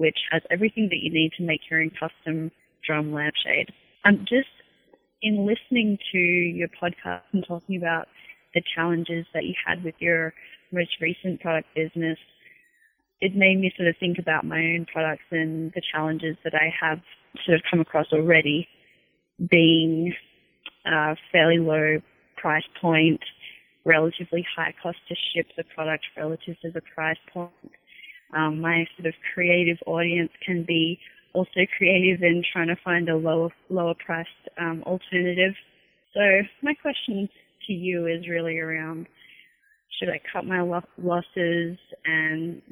which 0.00 0.16
has 0.30 0.40
everything 0.50 0.88
that 0.88 1.02
you 1.02 1.12
need 1.12 1.30
to 1.36 1.44
make 1.44 1.60
your 1.70 1.82
own 1.82 1.90
custom 1.90 2.50
drum 2.86 3.12
lampshade. 3.12 3.68
Um, 4.06 4.20
just 4.20 4.48
in 5.20 5.46
listening 5.46 5.98
to 6.12 6.18
your 6.18 6.68
podcast 6.68 7.20
and 7.34 7.44
talking 7.46 7.76
about 7.76 8.08
the 8.54 8.62
challenges 8.74 9.26
that 9.34 9.44
you 9.44 9.52
had 9.66 9.84
with 9.84 9.94
your 9.98 10.32
most 10.72 10.88
recent 11.02 11.38
product 11.42 11.68
business, 11.76 12.16
it 13.20 13.36
made 13.36 13.60
me 13.60 13.70
sort 13.76 13.90
of 13.90 13.94
think 14.00 14.16
about 14.18 14.46
my 14.46 14.56
own 14.56 14.86
products 14.90 15.28
and 15.30 15.70
the 15.74 15.82
challenges 15.92 16.36
that 16.44 16.54
I 16.54 16.72
have 16.80 17.00
sort 17.44 17.56
of 17.56 17.62
come 17.70 17.80
across 17.80 18.06
already, 18.10 18.66
being 19.50 20.14
a 20.86 21.14
fairly 21.30 21.58
low 21.58 22.00
price 22.38 22.64
point, 22.80 23.20
relatively 23.84 24.46
high 24.56 24.72
cost 24.82 24.96
to 25.08 25.14
ship 25.34 25.46
the 25.58 25.64
product 25.74 26.04
relative 26.16 26.56
to 26.62 26.70
the 26.70 26.80
price 26.94 27.18
point. 27.34 27.52
Um, 28.36 28.60
my 28.60 28.86
sort 28.96 29.06
of 29.06 29.14
creative 29.34 29.78
audience 29.86 30.30
can 30.44 30.64
be 30.66 30.98
also 31.32 31.66
creative 31.76 32.22
in 32.22 32.42
trying 32.52 32.68
to 32.68 32.76
find 32.84 33.08
a 33.08 33.16
lower 33.16 33.50
lower 33.68 33.94
priced 34.04 34.28
um, 34.60 34.82
alternative. 34.86 35.54
So 36.14 36.20
my 36.62 36.74
question 36.74 37.28
to 37.66 37.72
you 37.72 38.06
is 38.06 38.28
really 38.28 38.58
around 38.58 39.06
should 39.98 40.08
I 40.08 40.20
cut 40.32 40.44
my 40.44 40.62
lo- 40.62 40.80
losses 40.98 41.78
and 42.04 42.62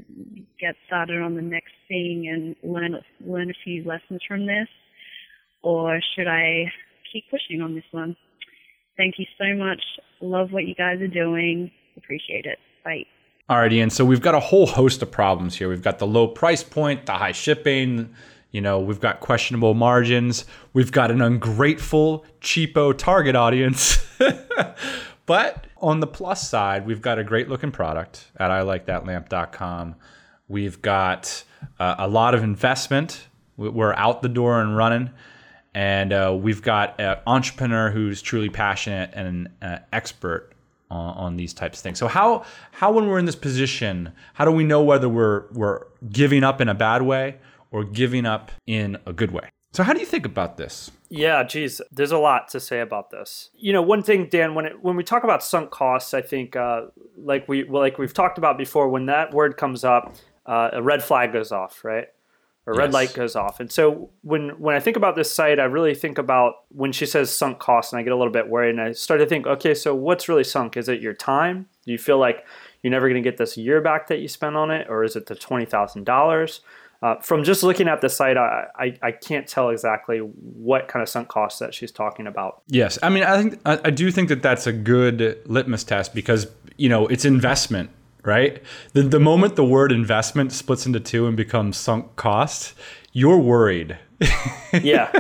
get 0.61 0.75
started 0.87 1.21
on 1.21 1.35
the 1.35 1.43
next 1.43 1.73
thing 1.89 2.29
and 2.33 2.57
learn 2.75 2.95
learn 3.25 3.51
a 3.51 3.55
few 3.65 3.85
lessons 3.85 4.21
from 4.27 4.47
this, 4.47 4.69
or 5.63 6.01
should 6.15 6.29
I 6.29 6.65
keep 7.13 7.25
pushing 7.31 7.61
on 7.63 7.75
this 7.75 7.85
one? 7.91 8.17
Thank 8.97 9.15
you 9.19 9.27
so 9.39 9.55
much. 9.57 9.81
Love 10.21 10.51
what 10.51 10.67
you 10.67 10.75
guys 10.75 11.01
are 11.01 11.07
doing. 11.07 11.71
Appreciate 11.97 12.47
it. 12.47 12.59
Bye. 12.85 13.05
All 13.51 13.57
right, 13.57 13.73
and 13.73 13.91
So 13.91 14.05
we've 14.05 14.21
got 14.21 14.35
a 14.35 14.41
whole 14.41 14.67
host 14.67 15.01
of 15.01 15.11
problems 15.11 15.57
here. 15.57 15.71
We've 15.71 15.81
got 15.81 15.99
the 15.99 16.07
low 16.07 16.29
price 16.29 16.63
point, 16.63 17.07
the 17.07 17.13
high 17.13 17.33
shipping. 17.33 18.15
You 18.51 18.61
know, 18.61 18.79
we've 18.79 19.01
got 19.01 19.21
questionable 19.21 19.73
margins. 19.73 20.45
We've 20.75 20.93
got 20.93 21.11
an 21.11 21.23
ungrateful, 21.23 22.27
cheapo 22.43 22.97
target 22.97 23.37
audience. 23.37 24.07
but 25.27 25.67
on 25.79 26.01
the 26.01 26.07
plus 26.07 26.47
side, 26.47 26.87
we've 26.87 27.01
got 27.01 27.19
a 27.19 27.25
great 27.25 27.49
looking 27.49 27.71
product 27.71 28.27
at 28.37 28.51
ilikethatlamp.com. 28.51 29.95
We've 30.49 30.83
got 30.83 31.43
uh, 31.81 31.95
a 31.99 32.09
lot 32.09 32.35
of 32.35 32.43
investment. 32.43 33.29
We're 33.57 33.95
out 33.95 34.21
the 34.21 34.29
door 34.29 34.61
and 34.61 34.77
running. 34.77 35.09
And 35.75 36.13
uh, 36.13 36.37
we've 36.39 36.61
got 36.61 37.01
an 37.01 37.17
entrepreneur 37.27 37.91
who's 37.91 38.21
truly 38.21 38.51
passionate 38.51 39.11
and 39.15 39.49
an 39.63 39.71
uh, 39.71 39.79
expert 39.91 40.53
on, 40.91 41.15
on, 41.17 41.37
these 41.37 41.53
types 41.53 41.79
of 41.79 41.83
things. 41.83 41.99
So 41.99 42.09
how 42.09 42.45
how 42.73 42.93
when 42.93 43.09
we're 43.09 43.19
in 43.19 43.27
this 43.27 43.37
position, 43.37 44.13
how 44.35 44.45
do 44.45 44.51
we 44.51 44.65
know 44.65 44.83
whether 44.83 45.09
we're 45.09 45.45
we're 45.53 45.85
giving 46.11 46.45
up 46.45 46.61
in 46.61 46.69
a 46.69 46.75
bad 46.75 47.03
way 47.03 47.37
or 47.71 47.85
giving 47.85 48.27
up 48.27 48.51
in 48.67 48.99
a 49.07 49.13
good 49.13 49.31
way? 49.31 49.51
So 49.73 49.83
how 49.83 49.93
do 49.93 50.01
you 50.01 50.07
think 50.07 50.25
about 50.25 50.57
this? 50.57 50.91
Yeah, 51.11 51.43
geez, 51.45 51.81
there's 51.91 52.11
a 52.11 52.19
lot 52.19 52.49
to 52.49 52.61
say 52.61 52.81
about 52.81 53.11
this. 53.11 53.51
You 53.55 53.73
know, 53.73 53.83
one 53.83 54.03
thing, 54.03 54.29
Dan, 54.31 54.55
when 54.55 54.67
it, 54.67 54.83
when 54.83 54.97
we 54.97 55.05
talk 55.05 55.25
about 55.25 55.43
sunk 55.43 55.71
costs, 55.71 56.15
I 56.15 56.23
think 56.23 56.57
uh, 56.57 56.87
like 57.17 57.49
we 57.49 57.65
like 57.65 57.99
we've 57.99 58.15
talked 58.15 58.39
about 58.39 58.59
before, 58.59 58.89
when 58.89 59.07
that 59.07 59.33
word 59.33 59.57
comes 59.57 59.85
up, 59.85 60.15
uh, 60.47 60.71
a 60.73 60.83
red 60.83 61.03
flag 61.03 61.33
goes 61.33 61.53
off, 61.53 61.85
right? 61.85 62.09
A 62.69 62.73
red 62.77 62.89
yes. 62.89 62.95
light 62.95 63.15
goes 63.15 63.35
off. 63.35 63.61
And 63.61 63.73
so 63.73 64.11
when 64.23 64.51
when 64.61 64.77
I 64.77 64.81
think 64.81 64.97
about 64.97 65.17
this 65.17 65.33
site, 65.33 65.59
I 65.59 65.65
really 65.65 65.95
think 65.95 66.19
about 66.19 66.65
when 66.69 66.93
she 66.93 67.07
says 67.07 67.31
sunk 67.35 67.59
costs, 67.59 67.93
and 67.93 68.01
I 68.01 68.03
get 68.03 68.13
a 68.13 68.17
little 68.17 68.33
bit 68.33 68.49
worried, 68.49 68.71
and 68.71 68.81
I 68.81 68.93
start 68.93 69.21
to 69.21 69.27
think, 69.27 69.47
okay, 69.47 69.75
so 69.75 69.95
what's 69.95 70.29
really 70.29 70.45
sunk? 70.45 70.77
Is 70.77 70.89
it 70.89 71.01
your 71.01 71.15
time? 71.15 71.67
Do 71.85 71.93
you 71.93 71.99
feel 71.99 72.19
like 72.19 72.45
you're 72.83 72.91
never 72.91 73.09
going 73.09 73.23
to 73.23 73.29
get 73.29 73.39
this 73.39 73.57
year 73.57 73.81
back 73.81 74.09
that 74.09 74.19
you 74.19 74.29
spent 74.29 74.57
on 74.57 74.71
it, 74.71 74.87
or 74.89 75.03
is 75.03 75.17
it 75.17 75.27
the 75.27 75.35
twenty 75.35 75.65
thousand 75.65 76.05
dollars? 76.05 76.61
Uh, 77.01 77.15
from 77.21 77.45
just 77.45 77.63
looking 77.63 77.87
at 77.87 78.01
the 78.01 78.09
site, 78.09 78.37
I, 78.37 78.67
I, 78.75 78.99
I 79.03 79.13
can't 79.13 79.47
tell 79.47 79.71
exactly 79.71 80.19
what 80.19 80.89
kind 80.89 81.01
of 81.01 81.09
sunk 81.09 81.29
costs 81.29 81.61
that 81.61 81.73
she's 81.73 81.93
talking 81.93 82.27
about. 82.27 82.63
Yes, 82.67 82.99
I 83.05 83.09
mean, 83.09 83.23
I 83.23 83.41
think 83.41 83.61
I, 83.65 83.81
I 83.85 83.91
do 83.91 84.11
think 84.11 84.29
that 84.31 84.43
that's 84.43 84.67
a 84.67 84.73
good 84.73 85.41
litmus 85.47 85.85
test 85.85 86.13
because 86.13 86.49
you 86.77 86.89
know 86.89 87.07
it's 87.07 87.25
investment, 87.25 87.91
right? 88.29 88.63
The 88.93 89.03
the 89.03 89.19
moment 89.19 89.57
the 89.57 89.65
word 89.65 89.91
investment 89.91 90.53
splits 90.53 90.85
into 90.87 91.01
two 91.01 91.27
and 91.27 91.37
becomes 91.37 91.79
sunk 91.79 92.15
cost, 92.17 92.75
you're 93.13 93.39
worried. 93.39 93.99
yeah, 94.73 95.11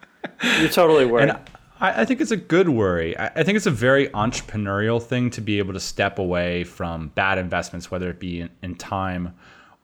you're 0.60 0.68
totally 0.68 1.06
worried. 1.06 1.30
And 1.30 1.38
I, 1.80 2.02
I 2.02 2.04
think 2.04 2.20
it's 2.20 2.32
a 2.32 2.36
good 2.36 2.68
worry. 2.68 3.16
I, 3.16 3.26
I 3.36 3.42
think 3.44 3.56
it's 3.56 3.66
a 3.66 3.70
very 3.70 4.08
entrepreneurial 4.08 5.00
thing 5.00 5.30
to 5.30 5.40
be 5.40 5.58
able 5.58 5.72
to 5.72 5.80
step 5.80 6.18
away 6.18 6.64
from 6.64 7.08
bad 7.14 7.38
investments, 7.38 7.90
whether 7.90 8.10
it 8.10 8.18
be 8.18 8.40
in, 8.40 8.50
in 8.62 8.74
time 8.74 9.34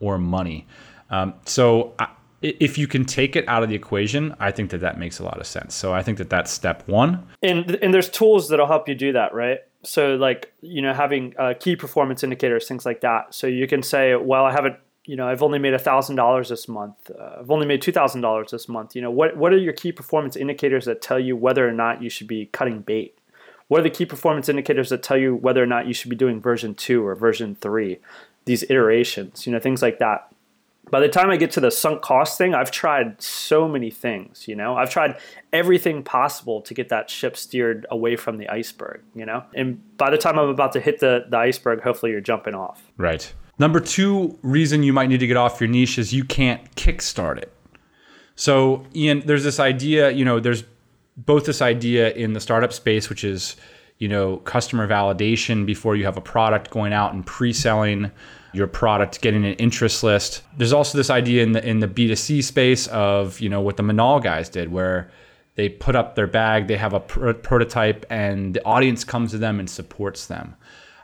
or 0.01 0.19
money. 0.19 0.67
Um, 1.11 1.35
so 1.45 1.95
I, 2.01 2.09
if 2.43 2.77
you 2.77 2.89
can 2.89 3.05
take 3.05 3.37
it 3.37 3.49
out 3.49 3.63
of 3.63 3.69
the 3.69 3.75
equation, 3.77 4.35
I 4.41 4.51
think 4.51 4.71
that 4.71 4.79
that 4.79 4.99
makes 4.99 5.21
a 5.21 5.23
lot 5.23 5.41
of 5.41 5.47
sense. 5.47 5.75
So 5.77 5.95
I 5.95 6.03
think 6.03 6.19
that 6.19 6.29
that's 6.29 6.51
step 6.51 6.87
one. 6.89 7.27
And 7.41 7.77
and 7.77 7.95
there's 7.95 8.09
tools 8.09 8.49
that'll 8.49 8.67
help 8.67 8.89
you 8.89 8.97
do 8.97 9.13
that, 9.13 9.33
right? 9.33 9.61
So 9.85 10.17
like 10.17 10.53
you 10.61 10.83
know 10.83 10.93
having 10.93 11.35
uh, 11.39 11.55
key 11.59 11.77
performance 11.77 12.23
indicators, 12.25 12.67
things 12.67 12.87
like 12.87 13.01
that. 13.03 13.35
So 13.35 13.47
you 13.47 13.67
can 13.67 13.83
say, 13.83 14.15
well, 14.15 14.45
I 14.45 14.53
haven't, 14.53 14.77
you 15.05 15.17
know, 15.17 15.29
I've 15.29 15.43
only 15.43 15.59
made 15.59 15.79
thousand 15.81 16.17
dollars 16.17 16.49
this 16.49 16.69
month. 16.69 17.11
Uh, 17.11 17.41
I've 17.41 17.51
only 17.51 17.67
made 17.67 17.83
two 17.83 17.93
thousand 17.93 18.21
dollars 18.21 18.51
this 18.51 18.69
month. 18.69 18.95
You 18.97 19.03
know, 19.03 19.11
what 19.11 19.37
what 19.37 19.53
are 19.53 19.59
your 19.59 19.73
key 19.73 19.93
performance 19.93 20.37
indicators 20.37 20.85
that 20.87 21.03
tell 21.03 21.19
you 21.19 21.37
whether 21.37 21.69
or 21.69 21.73
not 21.73 22.03
you 22.03 22.11
should 22.11 22.29
be 22.29 22.47
cutting 22.47 22.81
bait? 22.81 23.19
What 23.69 23.81
are 23.81 23.85
the 23.85 23.91
key 23.91 24.05
performance 24.05 24.49
indicators 24.49 24.91
that 24.91 25.03
tell 25.03 25.17
you 25.17 25.35
whether 25.35 25.63
or 25.63 25.67
not 25.67 25.87
you 25.87 25.95
should 25.95 26.11
be 26.11 26.17
doing 26.17 26.41
version 26.41 26.75
two 26.75 27.07
or 27.07 27.15
version 27.15 27.55
three? 27.55 27.99
These 28.45 28.65
iterations, 28.65 29.47
you 29.47 29.53
know, 29.53 29.59
things 29.59 29.81
like 29.81 29.99
that 30.01 30.31
by 30.91 31.01
the 31.01 31.09
time 31.09 31.31
I 31.31 31.37
get 31.37 31.51
to 31.53 31.61
the 31.61 31.71
sunk 31.71 32.03
cost 32.03 32.39
thing, 32.39 32.55
I've 32.55 32.71
tried 32.71 33.21
so 33.21 33.67
many 33.67 33.91
things, 33.91 34.47
you 34.47 34.55
know. 34.55 34.77
I've 34.77 34.91
tried 34.91 35.17
everything 35.53 36.03
possible 36.03 36.61
to 36.63 36.75
get 36.75 36.89
that 36.91 37.11
ship 37.11 37.37
steered 37.37 37.87
away 37.91 38.17
from 38.17 38.39
the 38.39 38.49
iceberg, 38.49 39.03
you 39.15 39.25
know. 39.25 39.45
And 39.55 39.81
by 39.97 40.11
the 40.11 40.19
time 40.19 40.39
I'm 40.39 40.49
about 40.49 40.73
to 40.73 40.81
hit 40.81 41.01
the, 41.01 41.25
the 41.29 41.39
iceberg, 41.39 41.81
hopefully 41.81 42.13
you're 42.13 42.21
jumping 42.21 42.55
off. 42.55 42.83
Right. 42.97 43.33
Number 43.59 43.81
two 43.81 44.39
reason 44.43 44.83
you 44.83 44.93
might 44.93 45.09
need 45.09 45.21
to 45.21 45.27
get 45.27 45.37
off 45.37 45.61
your 45.61 45.69
niche 45.69 45.99
is 45.99 46.13
you 46.13 46.25
can't 46.25 46.75
kickstart 46.75 47.39
it. 47.39 47.53
So, 48.37 48.85
Ian, 48.95 49.21
there's 49.27 49.45
this 49.45 49.61
idea, 49.61 50.11
you 50.11 50.25
know, 50.25 50.41
there's 50.41 50.65
both 51.17 51.47
this 51.47 51.63
idea 51.63 52.11
in 52.13 52.33
the 52.33 52.41
startup 52.41 52.73
space, 52.73 53.09
which 53.09 53.23
is, 53.23 53.57
you 53.99 54.09
know, 54.09 54.39
customer 54.39 54.89
validation 54.89 55.65
before 55.65 55.95
you 55.95 56.05
have 56.05 56.17
a 56.17 56.21
product 56.21 56.71
going 56.71 56.93
out 56.93 57.15
and 57.15 57.25
pre-selling 57.25 58.11
your 58.55 58.67
product 58.67 59.21
getting 59.21 59.45
an 59.45 59.55
interest 59.55 60.03
list. 60.03 60.43
There's 60.57 60.73
also 60.73 60.97
this 60.97 61.11
idea 61.11 61.43
in 61.43 61.53
the 61.53 61.67
in 61.67 61.81
the 61.81 61.89
B2C 61.89 62.43
space 62.45 62.87
of, 62.89 63.41
you 63.41 63.49
know, 63.49 63.61
what 63.61 63.77
the 63.77 63.83
Minaal 63.83 64.23
guys 64.23 64.49
did 64.49 64.71
where 64.71 65.11
they 65.57 65.69
put 65.69 65.95
up 65.95 66.15
their 66.15 66.27
bag, 66.27 66.67
they 66.67 66.77
have 66.77 66.93
a 66.93 67.01
pr- 67.01 67.33
prototype 67.33 68.05
and 68.11 68.55
the 68.55 68.65
audience 68.65 69.05
comes 69.05 69.31
to 69.33 69.39
them 69.39 69.61
and 69.61 69.69
supports 69.71 70.27
them. 70.27 70.57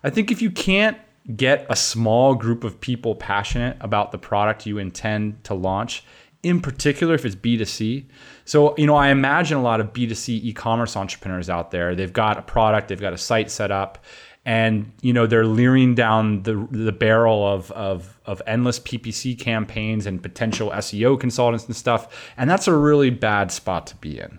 I 0.03 0.11
think 0.11 0.31
if 0.31 0.43
you 0.43 0.51
can't 0.51 0.97
get 1.37 1.67
a 1.69 1.77
small 1.77 2.35
group 2.35 2.65
of 2.65 2.81
people 2.81 3.15
passionate 3.15 3.77
about 3.81 4.11
the 4.13 4.19
product 4.19 4.67
you 4.67 4.79
intend 4.79 5.45
to 5.45 5.55
launch, 5.55 6.05
in 6.43 6.61
particular 6.61 7.15
if 7.15 7.25
it's 7.25 7.37
B2C. 7.37 8.07
So, 8.45 8.75
you 8.77 8.87
know, 8.87 8.97
I 8.97 9.09
imagine 9.09 9.59
a 9.59 9.63
lot 9.63 9.81
of 9.81 9.93
B2C 9.93 10.43
e-commerce 10.45 10.97
entrepreneurs 10.97 11.51
out 11.51 11.71
there. 11.71 11.95
They've 11.95 12.13
got 12.13 12.39
a 12.39 12.43
product, 12.43 12.89
they've 12.89 13.01
got 13.01 13.13
a 13.13 13.19
site 13.19 13.51
set 13.51 13.71
up, 13.71 13.99
and 14.45 14.91
you 15.03 15.13
know 15.13 15.27
they're 15.27 15.47
leering 15.47 15.95
down 15.95 16.43
the 16.45 16.67
the 16.71 16.93
barrel 16.93 17.47
of 17.47 17.71
of 17.73 18.19
of 18.27 18.41
endless 18.47 18.81
PPC 18.81 19.39
campaigns 19.39 20.07
and 20.07 20.23
potential 20.23 20.71
SEO 20.71 21.19
consultants 21.19 21.67
and 21.67 21.77
stuff, 21.77 22.33
and 22.37 22.49
that's 22.49 22.67
a 22.67 22.75
really 22.75 23.11
bad 23.11 23.53
spot 23.53 23.87
to 23.89 23.97
be 23.97 24.19
in. 24.19 24.39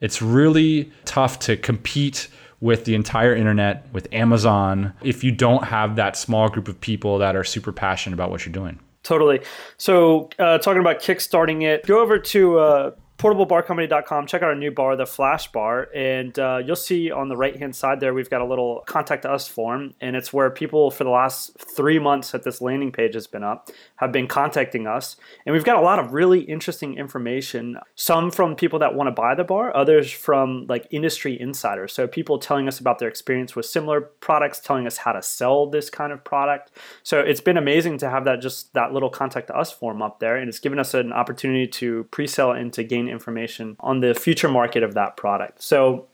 It's 0.00 0.22
really 0.22 0.92
tough 1.04 1.38
to 1.40 1.56
compete 1.56 2.28
with 2.60 2.84
the 2.84 2.94
entire 2.94 3.34
internet, 3.34 3.86
with 3.92 4.12
Amazon, 4.12 4.92
if 5.02 5.22
you 5.22 5.30
don't 5.30 5.64
have 5.64 5.96
that 5.96 6.16
small 6.16 6.48
group 6.48 6.66
of 6.66 6.80
people 6.80 7.18
that 7.18 7.36
are 7.36 7.44
super 7.44 7.72
passionate 7.72 8.14
about 8.14 8.30
what 8.30 8.44
you're 8.44 8.52
doing. 8.52 8.80
Totally. 9.04 9.40
So, 9.76 10.28
uh, 10.38 10.58
talking 10.58 10.80
about 10.80 11.00
kickstarting 11.00 11.62
it, 11.62 11.86
go 11.86 12.00
over 12.00 12.18
to 12.18 12.58
uh, 12.58 12.90
portablebarcompany.com. 13.18 14.26
Check 14.26 14.42
out 14.42 14.48
our 14.48 14.54
new 14.54 14.70
bar, 14.70 14.94
the 14.94 15.04
Flash 15.04 15.50
Bar, 15.50 15.88
and 15.94 16.38
uh, 16.38 16.62
you'll 16.64 16.76
see 16.76 17.10
on 17.10 17.28
the 17.28 17.36
right 17.36 17.56
hand 17.56 17.74
side 17.74 17.98
there 17.98 18.14
we've 18.14 18.30
got 18.30 18.40
a 18.40 18.44
little 18.44 18.84
contact 18.86 19.26
us 19.26 19.48
form, 19.48 19.94
and 20.00 20.14
it's 20.14 20.32
where 20.32 20.48
people 20.50 20.90
for 20.92 21.02
the 21.02 21.10
last 21.10 21.58
three 21.58 21.98
months 21.98 22.30
that 22.30 22.44
this 22.44 22.60
landing 22.60 22.92
page 22.92 23.14
has 23.14 23.26
been 23.26 23.42
up 23.42 23.70
have 23.96 24.12
been 24.12 24.28
contacting 24.28 24.86
us, 24.86 25.16
and 25.44 25.52
we've 25.52 25.64
got 25.64 25.76
a 25.76 25.80
lot 25.80 25.98
of 25.98 26.12
really 26.12 26.42
interesting 26.42 26.96
information. 26.96 27.76
Some 27.96 28.30
from 28.30 28.54
people 28.54 28.78
that 28.78 28.94
want 28.94 29.08
to 29.08 29.12
buy 29.12 29.34
the 29.34 29.44
bar, 29.44 29.76
others 29.76 30.12
from 30.12 30.66
like 30.68 30.86
industry 30.92 31.38
insiders. 31.40 31.92
So 31.92 32.06
people 32.06 32.38
telling 32.38 32.68
us 32.68 32.78
about 32.78 33.00
their 33.00 33.08
experience 33.08 33.56
with 33.56 33.66
similar 33.66 34.00
products, 34.00 34.60
telling 34.60 34.86
us 34.86 34.98
how 34.98 35.10
to 35.10 35.22
sell 35.22 35.66
this 35.66 35.90
kind 35.90 36.12
of 36.12 36.22
product. 36.22 36.70
So 37.02 37.18
it's 37.18 37.40
been 37.40 37.56
amazing 37.56 37.98
to 37.98 38.10
have 38.10 38.24
that 38.26 38.40
just 38.40 38.72
that 38.74 38.92
little 38.92 39.10
contact 39.10 39.50
us 39.50 39.72
form 39.72 40.02
up 40.02 40.20
there, 40.20 40.36
and 40.36 40.48
it's 40.48 40.60
given 40.60 40.78
us 40.78 40.94
an 40.94 41.12
opportunity 41.12 41.66
to 41.66 42.04
pre-sell 42.12 42.52
and 42.52 42.72
to 42.74 42.84
gain 42.84 43.07
information 43.08 43.76
on 43.80 44.00
the 44.00 44.14
future 44.14 44.48
market 44.48 44.82
of 44.82 44.94
that 44.94 45.16
product. 45.16 45.62
So 45.62 46.06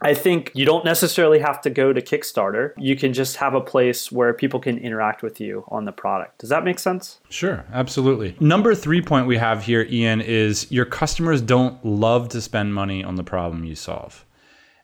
I 0.00 0.14
think 0.14 0.52
you 0.54 0.64
don't 0.64 0.84
necessarily 0.84 1.40
have 1.40 1.60
to 1.62 1.70
go 1.70 1.92
to 1.92 2.00
Kickstarter. 2.00 2.72
You 2.76 2.94
can 2.94 3.12
just 3.12 3.36
have 3.36 3.54
a 3.54 3.60
place 3.60 4.12
where 4.12 4.32
people 4.32 4.60
can 4.60 4.78
interact 4.78 5.22
with 5.22 5.40
you 5.40 5.64
on 5.68 5.86
the 5.86 5.92
product. 5.92 6.38
Does 6.38 6.50
that 6.50 6.64
make 6.64 6.78
sense? 6.78 7.18
Sure, 7.30 7.64
absolutely. 7.72 8.36
Number 8.38 8.76
three 8.76 9.02
point 9.02 9.26
we 9.26 9.38
have 9.38 9.64
here, 9.64 9.86
Ian, 9.90 10.20
is 10.20 10.70
your 10.70 10.84
customers 10.84 11.42
don't 11.42 11.84
love 11.84 12.28
to 12.28 12.40
spend 12.40 12.74
money 12.74 13.02
on 13.02 13.16
the 13.16 13.24
problem 13.24 13.64
you 13.64 13.74
solve. 13.74 14.24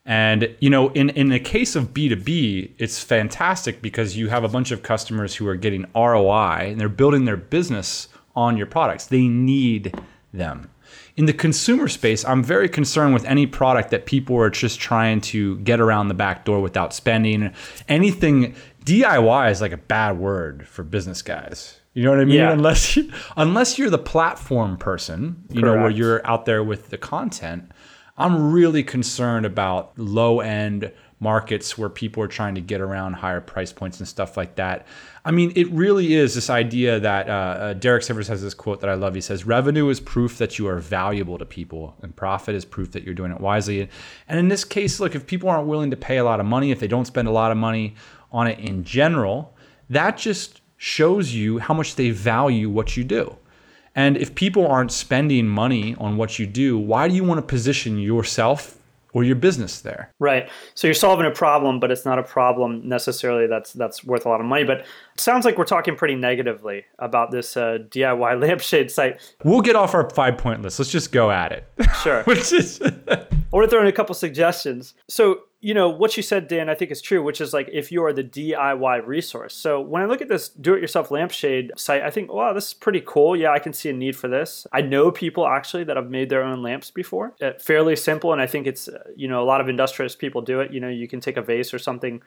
And 0.04 0.54
you 0.58 0.68
know, 0.68 0.90
in 0.90 1.10
in 1.10 1.28
the 1.28 1.40
case 1.40 1.76
of 1.76 1.94
B2B, 1.94 2.72
it's 2.78 3.02
fantastic 3.02 3.80
because 3.80 4.16
you 4.16 4.28
have 4.28 4.42
a 4.42 4.48
bunch 4.48 4.72
of 4.72 4.82
customers 4.82 5.36
who 5.36 5.46
are 5.46 5.54
getting 5.54 5.86
ROI 5.94 6.70
and 6.70 6.80
they're 6.80 6.88
building 6.88 7.24
their 7.24 7.36
business 7.36 8.08
on 8.34 8.56
your 8.56 8.66
products. 8.66 9.06
They 9.06 9.28
need 9.28 9.94
them. 10.32 10.70
In 11.16 11.26
the 11.26 11.32
consumer 11.32 11.88
space, 11.88 12.24
I'm 12.24 12.42
very 12.42 12.68
concerned 12.68 13.14
with 13.14 13.24
any 13.24 13.46
product 13.46 13.90
that 13.90 14.06
people 14.06 14.36
are 14.36 14.50
just 14.50 14.80
trying 14.80 15.20
to 15.22 15.58
get 15.58 15.80
around 15.80 16.08
the 16.08 16.14
back 16.14 16.44
door 16.44 16.60
without 16.60 16.92
spending. 16.92 17.54
Anything 17.88 18.54
DIY 18.84 19.50
is 19.50 19.60
like 19.60 19.72
a 19.72 19.78
bad 19.78 20.18
word 20.18 20.66
for 20.66 20.82
business 20.82 21.22
guys. 21.22 21.80
You 21.94 22.02
know 22.02 22.10
what 22.10 22.20
I 22.20 22.24
mean? 22.24 22.36
Yeah. 22.36 22.52
Unless 22.52 22.96
you, 22.96 23.12
unless 23.36 23.78
you're 23.78 23.90
the 23.90 23.98
platform 23.98 24.76
person, 24.76 25.44
you 25.50 25.62
know, 25.62 25.74
where 25.74 25.90
you're 25.90 26.26
out 26.26 26.44
there 26.44 26.64
with 26.64 26.90
the 26.90 26.98
content. 26.98 27.70
I'm 28.16 28.52
really 28.52 28.82
concerned 28.82 29.46
about 29.46 29.98
low 29.98 30.40
end 30.40 30.92
markets 31.24 31.78
where 31.78 31.88
people 31.88 32.22
are 32.22 32.28
trying 32.28 32.54
to 32.54 32.60
get 32.60 32.82
around 32.82 33.14
higher 33.14 33.40
price 33.40 33.72
points 33.72 33.98
and 33.98 34.06
stuff 34.06 34.36
like 34.36 34.54
that. 34.56 34.86
I 35.24 35.30
mean, 35.30 35.54
it 35.56 35.70
really 35.70 36.12
is 36.12 36.34
this 36.34 36.50
idea 36.50 37.00
that 37.00 37.30
uh, 37.30 37.32
uh, 37.32 37.72
Derek 37.72 38.02
Sivers 38.02 38.28
has 38.28 38.42
this 38.42 38.52
quote 38.52 38.82
that 38.82 38.90
I 38.90 38.94
love. 38.94 39.14
He 39.14 39.22
says, 39.22 39.46
"Revenue 39.46 39.88
is 39.88 40.00
proof 40.00 40.36
that 40.36 40.58
you 40.58 40.68
are 40.68 40.78
valuable 40.78 41.38
to 41.38 41.46
people, 41.46 41.96
and 42.02 42.14
profit 42.14 42.54
is 42.54 42.66
proof 42.66 42.92
that 42.92 43.04
you're 43.04 43.14
doing 43.14 43.32
it 43.32 43.40
wisely." 43.40 43.88
And 44.28 44.38
in 44.38 44.48
this 44.48 44.64
case, 44.64 45.00
look, 45.00 45.14
if 45.14 45.26
people 45.26 45.48
aren't 45.48 45.66
willing 45.66 45.90
to 45.90 45.96
pay 45.96 46.18
a 46.18 46.24
lot 46.24 46.40
of 46.40 46.46
money, 46.46 46.70
if 46.70 46.78
they 46.78 46.88
don't 46.88 47.06
spend 47.06 47.26
a 47.26 47.32
lot 47.32 47.50
of 47.50 47.56
money 47.56 47.94
on 48.30 48.46
it 48.46 48.58
in 48.58 48.84
general, 48.84 49.56
that 49.88 50.18
just 50.18 50.60
shows 50.76 51.32
you 51.32 51.58
how 51.58 51.72
much 51.72 51.94
they 51.94 52.10
value 52.10 52.68
what 52.68 52.96
you 52.96 53.02
do. 53.02 53.34
And 53.94 54.18
if 54.18 54.34
people 54.34 54.66
aren't 54.66 54.92
spending 54.92 55.48
money 55.48 55.94
on 55.98 56.18
what 56.18 56.38
you 56.38 56.46
do, 56.46 56.76
why 56.76 57.08
do 57.08 57.14
you 57.14 57.24
want 57.24 57.38
to 57.38 57.46
position 57.46 57.98
yourself 57.98 58.78
or 59.14 59.24
your 59.24 59.36
business 59.36 59.80
there? 59.80 60.12
Right. 60.18 60.50
So 60.74 60.86
you're 60.86 60.94
solving 60.94 61.24
a 61.24 61.30
problem, 61.30 61.80
but 61.80 61.90
it's 61.90 62.04
not 62.04 62.18
a 62.18 62.22
problem 62.22 62.86
necessarily 62.86 63.46
that's 63.46 63.72
that's 63.72 64.04
worth 64.04 64.26
a 64.26 64.28
lot 64.28 64.40
of 64.40 64.46
money. 64.46 64.64
But 64.64 64.80
it 64.80 65.20
sounds 65.20 65.46
like 65.46 65.56
we're 65.56 65.64
talking 65.64 65.96
pretty 65.96 66.16
negatively 66.16 66.84
about 66.98 67.30
this 67.30 67.56
uh, 67.56 67.78
DIY 67.88 68.40
lampshade 68.46 68.90
site. 68.90 69.34
We'll 69.42 69.62
get 69.62 69.76
off 69.76 69.94
our 69.94 70.10
five 70.10 70.36
point 70.36 70.60
list. 70.60 70.78
Let's 70.78 70.90
just 70.90 71.12
go 71.12 71.30
at 71.30 71.52
it. 71.52 71.66
Sure. 72.02 72.22
Which 72.24 72.52
is 72.52 72.82
I 72.82 73.26
want 73.56 73.64
to 73.64 73.68
throw 73.68 73.80
in 73.80 73.86
a 73.86 73.92
couple 73.92 74.14
suggestions. 74.14 74.94
So, 75.08 75.42
you 75.64 75.72
know, 75.72 75.88
what 75.88 76.14
you 76.14 76.22
said, 76.22 76.46
Dan, 76.46 76.68
I 76.68 76.74
think 76.74 76.90
is 76.90 77.00
true, 77.00 77.22
which 77.22 77.40
is 77.40 77.54
like 77.54 77.70
if 77.72 77.90
you 77.90 78.04
are 78.04 78.12
the 78.12 78.22
DIY 78.22 79.06
resource. 79.06 79.54
So 79.54 79.80
when 79.80 80.02
I 80.02 80.04
look 80.04 80.20
at 80.20 80.28
this 80.28 80.50
do 80.50 80.74
it 80.74 80.82
yourself 80.82 81.10
lampshade 81.10 81.72
site, 81.74 82.02
I 82.02 82.10
think, 82.10 82.30
wow, 82.30 82.52
this 82.52 82.68
is 82.68 82.74
pretty 82.74 83.02
cool. 83.06 83.34
Yeah, 83.34 83.50
I 83.50 83.58
can 83.58 83.72
see 83.72 83.88
a 83.88 83.92
need 83.94 84.14
for 84.14 84.28
this. 84.28 84.66
I 84.74 84.82
know 84.82 85.10
people 85.10 85.48
actually 85.48 85.84
that 85.84 85.96
have 85.96 86.10
made 86.10 86.28
their 86.28 86.42
own 86.42 86.62
lamps 86.62 86.90
before. 86.90 87.34
Uh, 87.40 87.52
fairly 87.58 87.96
simple. 87.96 88.30
And 88.30 88.42
I 88.42 88.46
think 88.46 88.66
it's, 88.66 88.88
uh, 88.88 89.04
you 89.16 89.26
know, 89.26 89.42
a 89.42 89.46
lot 89.46 89.62
of 89.62 89.70
industrious 89.70 90.14
people 90.14 90.42
do 90.42 90.60
it. 90.60 90.70
You 90.70 90.80
know, 90.80 90.88
you 90.90 91.08
can 91.08 91.20
take 91.20 91.38
a 91.38 91.42
vase 91.42 91.72
or 91.72 91.78
something. 91.78 92.22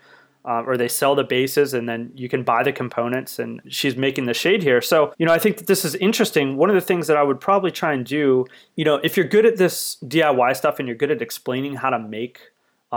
Uh, 0.45 0.63
or 0.65 0.77
they 0.77 0.87
sell 0.87 1.13
the 1.13 1.25
bases 1.25 1.73
and 1.73 1.89
then 1.89 2.09
you 2.15 2.29
can 2.29 2.41
buy 2.41 2.63
the 2.63 2.71
components 2.71 3.37
and 3.37 3.59
she's 3.67 3.97
making 3.97 4.25
the 4.25 4.33
shade 4.33 4.63
here 4.63 4.81
so 4.81 5.11
you 5.17 5.25
know 5.25 5.33
i 5.33 5.39
think 5.39 5.57
that 5.57 5.67
this 5.67 5.83
is 5.83 5.93
interesting 5.95 6.55
one 6.55 6.69
of 6.69 6.75
the 6.75 6.79
things 6.79 7.07
that 7.07 7.17
i 7.17 7.23
would 7.23 7.41
probably 7.41 7.71
try 7.71 7.91
and 7.91 8.05
do 8.05 8.45
you 8.77 8.85
know 8.85 8.95
if 9.03 9.17
you're 9.17 9.25
good 9.25 9.45
at 9.45 9.57
this 9.57 9.97
diy 10.05 10.55
stuff 10.55 10.79
and 10.79 10.87
you're 10.87 10.95
good 10.95 11.11
at 11.11 11.21
explaining 11.21 11.75
how 11.75 11.89
to 11.89 11.99
make 11.99 12.39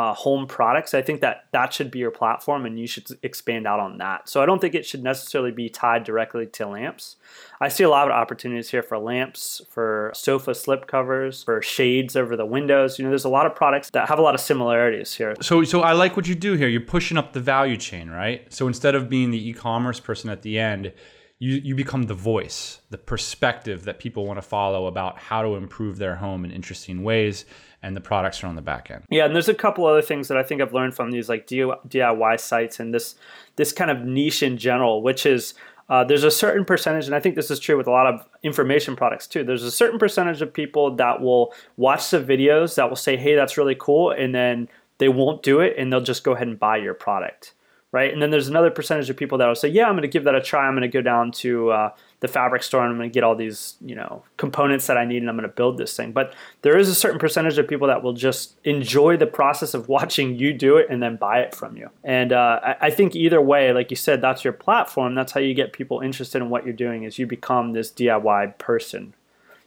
uh, 0.01 0.15
home 0.15 0.47
products 0.47 0.95
i 0.95 1.03
think 1.03 1.21
that 1.21 1.45
that 1.53 1.73
should 1.73 1.91
be 1.91 1.99
your 1.99 2.11
platform 2.11 2.65
and 2.65 2.79
you 2.79 2.87
should 2.87 3.07
expand 3.23 3.67
out 3.67 3.81
on 3.81 3.99
that. 3.99 4.29
So 4.29 4.43
i 4.43 4.47
don't 4.47 4.61
think 4.61 4.75
it 4.75 4.87
should 4.87 5.03
necessarily 5.03 5.53
be 5.53 5.69
tied 5.69 6.05
directly 6.05 6.47
to 6.47 6.67
lamps. 6.67 7.17
I 7.61 7.69
see 7.69 7.85
a 7.85 7.91
lot 7.91 8.09
of 8.09 8.13
opportunities 8.13 8.71
here 8.71 8.83
for 8.83 8.99
lamps 8.99 9.61
for 9.69 10.11
sofa 10.15 10.55
slip 10.55 10.87
covers 10.87 11.43
for 11.43 11.61
shades 11.61 12.17
over 12.17 12.37
the 12.37 12.47
windows. 12.47 12.99
You 12.99 13.05
know 13.05 13.11
there's 13.11 13.25
a 13.25 13.37
lot 13.39 13.47
of 13.47 13.55
products 13.55 13.91
that 13.91 14.09
have 14.09 14.19
a 14.19 14.23
lot 14.23 14.35
of 14.35 14.41
similarities 14.41 15.15
here. 15.15 15.35
So 15.43 15.65
so 15.65 15.83
I 15.83 15.93
like 15.93 16.17
what 16.17 16.27
you 16.27 16.35
do 16.35 16.55
here. 16.55 16.69
You're 16.69 16.81
pushing 16.81 17.19
up 17.19 17.33
the 17.33 17.41
value 17.41 17.77
chain, 17.77 18.09
right? 18.09 18.51
So 18.53 18.67
instead 18.67 18.95
of 18.95 19.09
being 19.09 19.31
the 19.31 19.49
e-commerce 19.51 20.01
person 20.01 20.31
at 20.31 20.43
the 20.43 20.59
end, 20.59 20.93
you 21.39 21.55
you 21.63 21.75
become 21.75 22.05
the 22.05 22.15
voice, 22.15 22.81
the 22.91 22.99
perspective 22.99 23.85
that 23.85 23.99
people 23.99 24.27
want 24.27 24.39
to 24.39 24.43
follow 24.43 24.87
about 24.87 25.19
how 25.19 25.43
to 25.43 25.57
improve 25.57 25.99
their 25.99 26.17
home 26.17 26.45
in 26.45 26.51
interesting 26.51 27.03
ways 27.03 27.45
and 27.83 27.97
the 27.97 28.01
products 28.01 28.43
are 28.43 28.47
on 28.47 28.57
the 28.57 28.63
back 28.63 28.91
end. 28.91 29.05
Yeah, 29.11 29.25
and 29.25 29.35
there's 29.35 29.49
a 29.49 29.55
couple 29.55 29.87
other 29.87 30.03
things 30.03 30.29
that 30.29 30.37
I 30.37 30.43
think 30.43 30.61
I've 30.61 30.75
learned 30.75 30.95
from 30.95 31.11
these 31.11 31.29
like 31.29 31.47
DIY 31.47 32.41
sites 32.41 32.81
and 32.81 32.93
this 32.93 33.15
this 33.57 33.73
kind 33.73 33.91
of 33.91 34.05
niche 34.05 34.43
in 34.43 34.59
general, 34.59 35.03
which 35.03 35.27
is 35.27 35.55
uh, 35.89 36.05
there's 36.05 36.23
a 36.23 36.31
certain 36.31 36.65
percentage, 36.65 37.07
and 37.07 37.17
I 37.17 37.21
think 37.21 37.35
this 37.35 37.51
is 37.51 37.59
true 37.59 37.77
with 37.77 37.89
a 37.89 37.91
lot 37.91 38.07
of 38.07 38.25
information 38.45 38.95
products 38.95 39.27
too. 39.27 39.43
There's 39.43 39.65
a 39.65 39.73
certain 39.73 39.99
percentage 39.99 40.41
of 40.41 40.53
people 40.53 40.95
that 40.97 41.21
will 41.21 41.53
watch 41.77 42.11
the 42.11 42.23
videos 42.23 42.77
that 42.77 42.89
will 42.89 42.97
say, 42.97 43.17
"Hey, 43.17 43.35
that's 43.35 43.59
really 43.59 43.77
cool," 43.79 44.13
and 44.13 44.33
then 44.33 44.69
they 44.99 45.09
won't 45.09 45.43
do 45.43 45.59
it, 45.61 45.75
and 45.77 45.93
they'll 45.93 46.01
just 46.01 46.23
go 46.23 46.33
ahead 46.33 46.47
and 46.47 46.61
buy 46.61 46.77
your 46.77 46.95
product, 46.95 47.55
right? 47.93 48.13
And 48.13 48.23
then 48.23 48.31
there's 48.31 48.49
another 48.49 48.71
percentage 48.71 49.11
of 49.11 49.17
people 49.17 49.39
that 49.39 49.47
will 49.47 49.55
say, 49.55 49.69
"Yeah, 49.69 49.87
I'm 49.87 49.93
going 49.93 50.03
to 50.03 50.09
give 50.09 50.25
that 50.25 50.35
a 50.35 50.41
try. 50.41 50.67
I'm 50.67 50.75
going 50.75 50.83
to 50.83 50.89
go 50.89 51.03
down 51.03 51.33
to 51.33 51.71
uh, 51.71 51.91
the 52.21 52.29
fabric 52.29 52.63
store 52.63 52.83
and 52.83 52.91
I'm 52.91 52.97
going 52.97 53.11
to 53.11 53.13
get 53.13 53.25
all 53.25 53.35
these, 53.35 53.77
you 53.81 53.95
know, 53.95 54.23
components 54.37 54.87
that 54.87 54.97
I 54.97 55.05
need, 55.05 55.19
and 55.19 55.29
I'm 55.29 55.37
going 55.37 55.49
to 55.49 55.55
build 55.55 55.79
this 55.79 55.97
thing." 55.97 56.13
But 56.13 56.35
there 56.63 56.77
is 56.79 56.89
a 56.89 56.95
certain 56.95 57.19
percentage 57.19 57.59
of 57.59 57.67
people 57.67 57.89
that 57.89 58.03
will 58.03 58.13
just 58.13 58.57
enjoy 58.65 59.17
the 59.17 59.27
process 59.27 59.75
of 59.75 59.89
watching 59.97 60.37
you 60.37 60.53
do 60.53 60.77
it 60.77 60.87
and 60.91 61.03
then 61.03 61.17
buy 61.17 61.41
it 61.41 61.55
from 61.55 61.77
you. 61.77 61.91
And 62.05 62.33
uh, 62.33 62.61
I, 62.63 62.77
I 62.83 62.91
think 62.91 63.17
either 63.17 63.41
way, 63.41 63.73
like 63.73 63.91
you 63.91 63.97
said, 63.97 64.21
that's 64.21 64.45
your 64.45 64.53
platform. 64.53 65.15
That's 65.15 65.33
how 65.33 65.41
you 65.41 65.55
get 65.55 65.73
people 65.73 66.01
interested 66.01 66.43
in 66.43 66.51
what 66.51 66.65
you're 66.65 66.75
doing. 66.75 67.05
Is 67.05 67.19
you 67.19 67.27
become 67.27 67.73
this 67.73 67.91
DIY 67.91 68.59
person. 68.59 69.15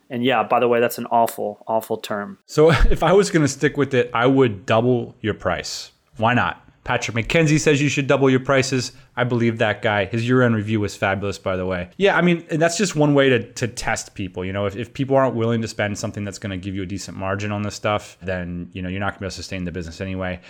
And 0.09 0.23
yeah, 0.23 0.43
by 0.43 0.59
the 0.59 0.67
way, 0.67 0.79
that's 0.79 0.97
an 0.97 1.07
awful, 1.07 1.63
awful 1.67 1.97
term. 1.97 2.37
So 2.45 2.69
if 2.89 3.03
I 3.03 3.13
was 3.13 3.31
going 3.31 3.41
to 3.41 3.47
stick 3.47 3.77
with 3.77 3.93
it, 3.93 4.11
I 4.13 4.27
would 4.27 4.65
double 4.65 5.15
your 5.21 5.33
price. 5.33 5.91
Why 6.17 6.33
not? 6.33 6.62
Patrick 6.83 7.15
McKenzie 7.15 7.59
says 7.59 7.81
you 7.81 7.87
should 7.87 8.07
double 8.07 8.29
your 8.29 8.41
prices. 8.41 8.91
I 9.15 9.23
believe 9.23 9.59
that 9.59 9.81
guy. 9.81 10.05
His 10.05 10.27
year-end 10.27 10.53
review 10.55 10.81
was 10.81 10.95
fabulous, 10.97 11.37
by 11.37 11.55
the 11.55 11.65
way. 11.65 11.89
Yeah, 11.97 12.17
I 12.17 12.21
mean, 12.21 12.45
and 12.49 12.61
that's 12.61 12.77
just 12.77 12.95
one 12.95 13.13
way 13.13 13.29
to, 13.29 13.53
to 13.53 13.67
test 13.67 14.15
people. 14.15 14.43
You 14.43 14.51
know, 14.51 14.65
if, 14.65 14.75
if 14.75 14.93
people 14.93 15.15
aren't 15.15 15.35
willing 15.35 15.61
to 15.61 15.67
spend 15.67 15.97
something 15.97 16.25
that's 16.25 16.39
going 16.39 16.51
to 16.51 16.57
give 16.57 16.75
you 16.75 16.83
a 16.83 16.85
decent 16.85 17.17
margin 17.17 17.53
on 17.53 17.61
this 17.61 17.75
stuff, 17.75 18.17
then, 18.21 18.69
you 18.73 18.81
know, 18.81 18.89
you're 18.89 18.99
not 18.99 19.11
going 19.11 19.13
to 19.13 19.19
be 19.19 19.25
able 19.25 19.31
to 19.31 19.35
sustain 19.35 19.63
the 19.63 19.71
business 19.71 20.01
anyway. 20.01 20.41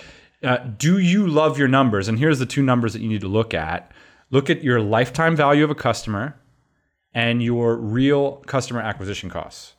Uh, 0.43 0.57
do 0.57 0.97
you 0.97 1.27
love 1.27 1.59
your 1.59 1.67
numbers? 1.67 2.07
And 2.07 2.17
here's 2.17 2.39
the 2.39 2.45
two 2.47 2.63
numbers 2.63 2.93
that 2.93 3.01
you 3.01 3.09
need 3.09 3.21
to 3.21 3.27
look 3.27 3.53
at. 3.53 3.91
Look 4.31 4.49
at 4.49 4.63
your 4.63 4.81
lifetime 4.81 5.35
value 5.35 5.63
of 5.63 5.69
a 5.69 5.75
customer 5.75 6.35
and 7.13 7.43
your 7.43 7.75
real 7.77 8.37
customer 8.47 8.81
acquisition 8.81 9.29
costs. 9.29 9.75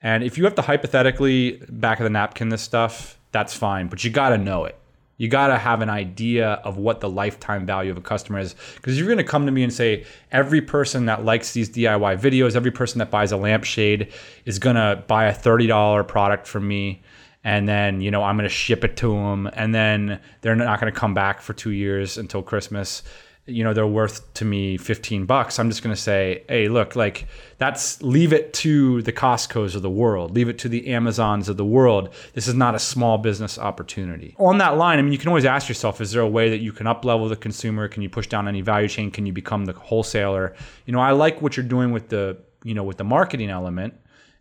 And 0.00 0.22
if 0.22 0.38
you 0.38 0.44
have 0.44 0.54
to 0.54 0.62
hypothetically 0.62 1.60
back 1.68 1.98
of 1.98 2.04
the 2.04 2.10
napkin 2.10 2.48
this 2.48 2.62
stuff, 2.62 3.18
that's 3.32 3.54
fine, 3.54 3.88
but 3.88 4.04
you 4.04 4.10
got 4.10 4.28
to 4.28 4.38
know 4.38 4.64
it. 4.64 4.78
You 5.18 5.28
got 5.28 5.48
to 5.48 5.58
have 5.58 5.80
an 5.80 5.88
idea 5.88 6.52
of 6.64 6.76
what 6.76 7.00
the 7.00 7.08
lifetime 7.08 7.64
value 7.64 7.90
of 7.90 7.96
a 7.96 8.02
customer 8.02 8.38
is. 8.38 8.54
Because 8.74 8.98
you're 8.98 9.06
going 9.06 9.18
to 9.18 9.24
come 9.24 9.46
to 9.46 9.52
me 9.52 9.62
and 9.62 9.72
say, 9.72 10.04
every 10.30 10.60
person 10.60 11.06
that 11.06 11.24
likes 11.24 11.52
these 11.52 11.70
DIY 11.70 12.20
videos, 12.20 12.54
every 12.54 12.70
person 12.70 12.98
that 12.98 13.10
buys 13.10 13.32
a 13.32 13.36
lampshade 13.36 14.12
is 14.44 14.58
going 14.58 14.76
to 14.76 15.02
buy 15.06 15.26
a 15.26 15.34
$30 15.34 16.06
product 16.06 16.46
from 16.46 16.68
me. 16.68 17.02
And 17.44 17.68
then, 17.68 18.00
you 18.00 18.10
know, 18.10 18.22
I'm 18.24 18.36
going 18.36 18.48
to 18.48 18.54
ship 18.54 18.84
it 18.84 18.96
to 18.98 19.12
them. 19.12 19.48
And 19.52 19.74
then 19.74 20.20
they're 20.40 20.56
not 20.56 20.80
going 20.80 20.92
to 20.92 20.98
come 20.98 21.14
back 21.14 21.40
for 21.40 21.52
two 21.52 21.70
years 21.70 22.18
until 22.18 22.42
Christmas 22.42 23.02
you 23.46 23.62
know 23.62 23.72
they're 23.72 23.86
worth 23.86 24.32
to 24.34 24.44
me 24.44 24.76
15 24.76 25.24
bucks. 25.24 25.58
I'm 25.58 25.70
just 25.70 25.82
going 25.82 25.94
to 25.94 26.00
say 26.00 26.44
hey 26.48 26.68
look 26.68 26.96
like 26.96 27.26
that's 27.58 28.02
leave 28.02 28.32
it 28.32 28.52
to 28.54 29.02
the 29.02 29.12
costcos 29.12 29.74
of 29.74 29.82
the 29.82 29.90
world. 29.90 30.34
Leave 30.34 30.48
it 30.48 30.58
to 30.60 30.68
the 30.68 30.88
amazons 30.88 31.48
of 31.48 31.56
the 31.56 31.64
world. 31.64 32.12
This 32.34 32.48
is 32.48 32.54
not 32.54 32.74
a 32.74 32.78
small 32.78 33.18
business 33.18 33.58
opportunity. 33.58 34.34
On 34.38 34.58
that 34.58 34.76
line 34.76 34.98
i 34.98 35.02
mean 35.02 35.12
you 35.12 35.18
can 35.18 35.28
always 35.28 35.44
ask 35.44 35.68
yourself 35.68 36.00
is 36.00 36.12
there 36.12 36.22
a 36.22 36.28
way 36.28 36.50
that 36.50 36.58
you 36.58 36.72
can 36.72 36.86
up 36.86 37.04
level 37.04 37.28
the 37.28 37.36
consumer? 37.36 37.88
Can 37.88 38.02
you 38.02 38.10
push 38.10 38.26
down 38.26 38.48
any 38.48 38.60
value 38.60 38.88
chain? 38.88 39.10
Can 39.10 39.26
you 39.26 39.32
become 39.32 39.64
the 39.64 39.72
wholesaler? 39.72 40.54
You 40.86 40.92
know 40.92 41.00
i 41.00 41.12
like 41.12 41.40
what 41.40 41.56
you're 41.56 41.66
doing 41.66 41.92
with 41.92 42.08
the 42.08 42.38
you 42.64 42.74
know 42.74 42.82
with 42.82 42.96
the 42.96 43.04
marketing 43.04 43.50
element 43.50 43.94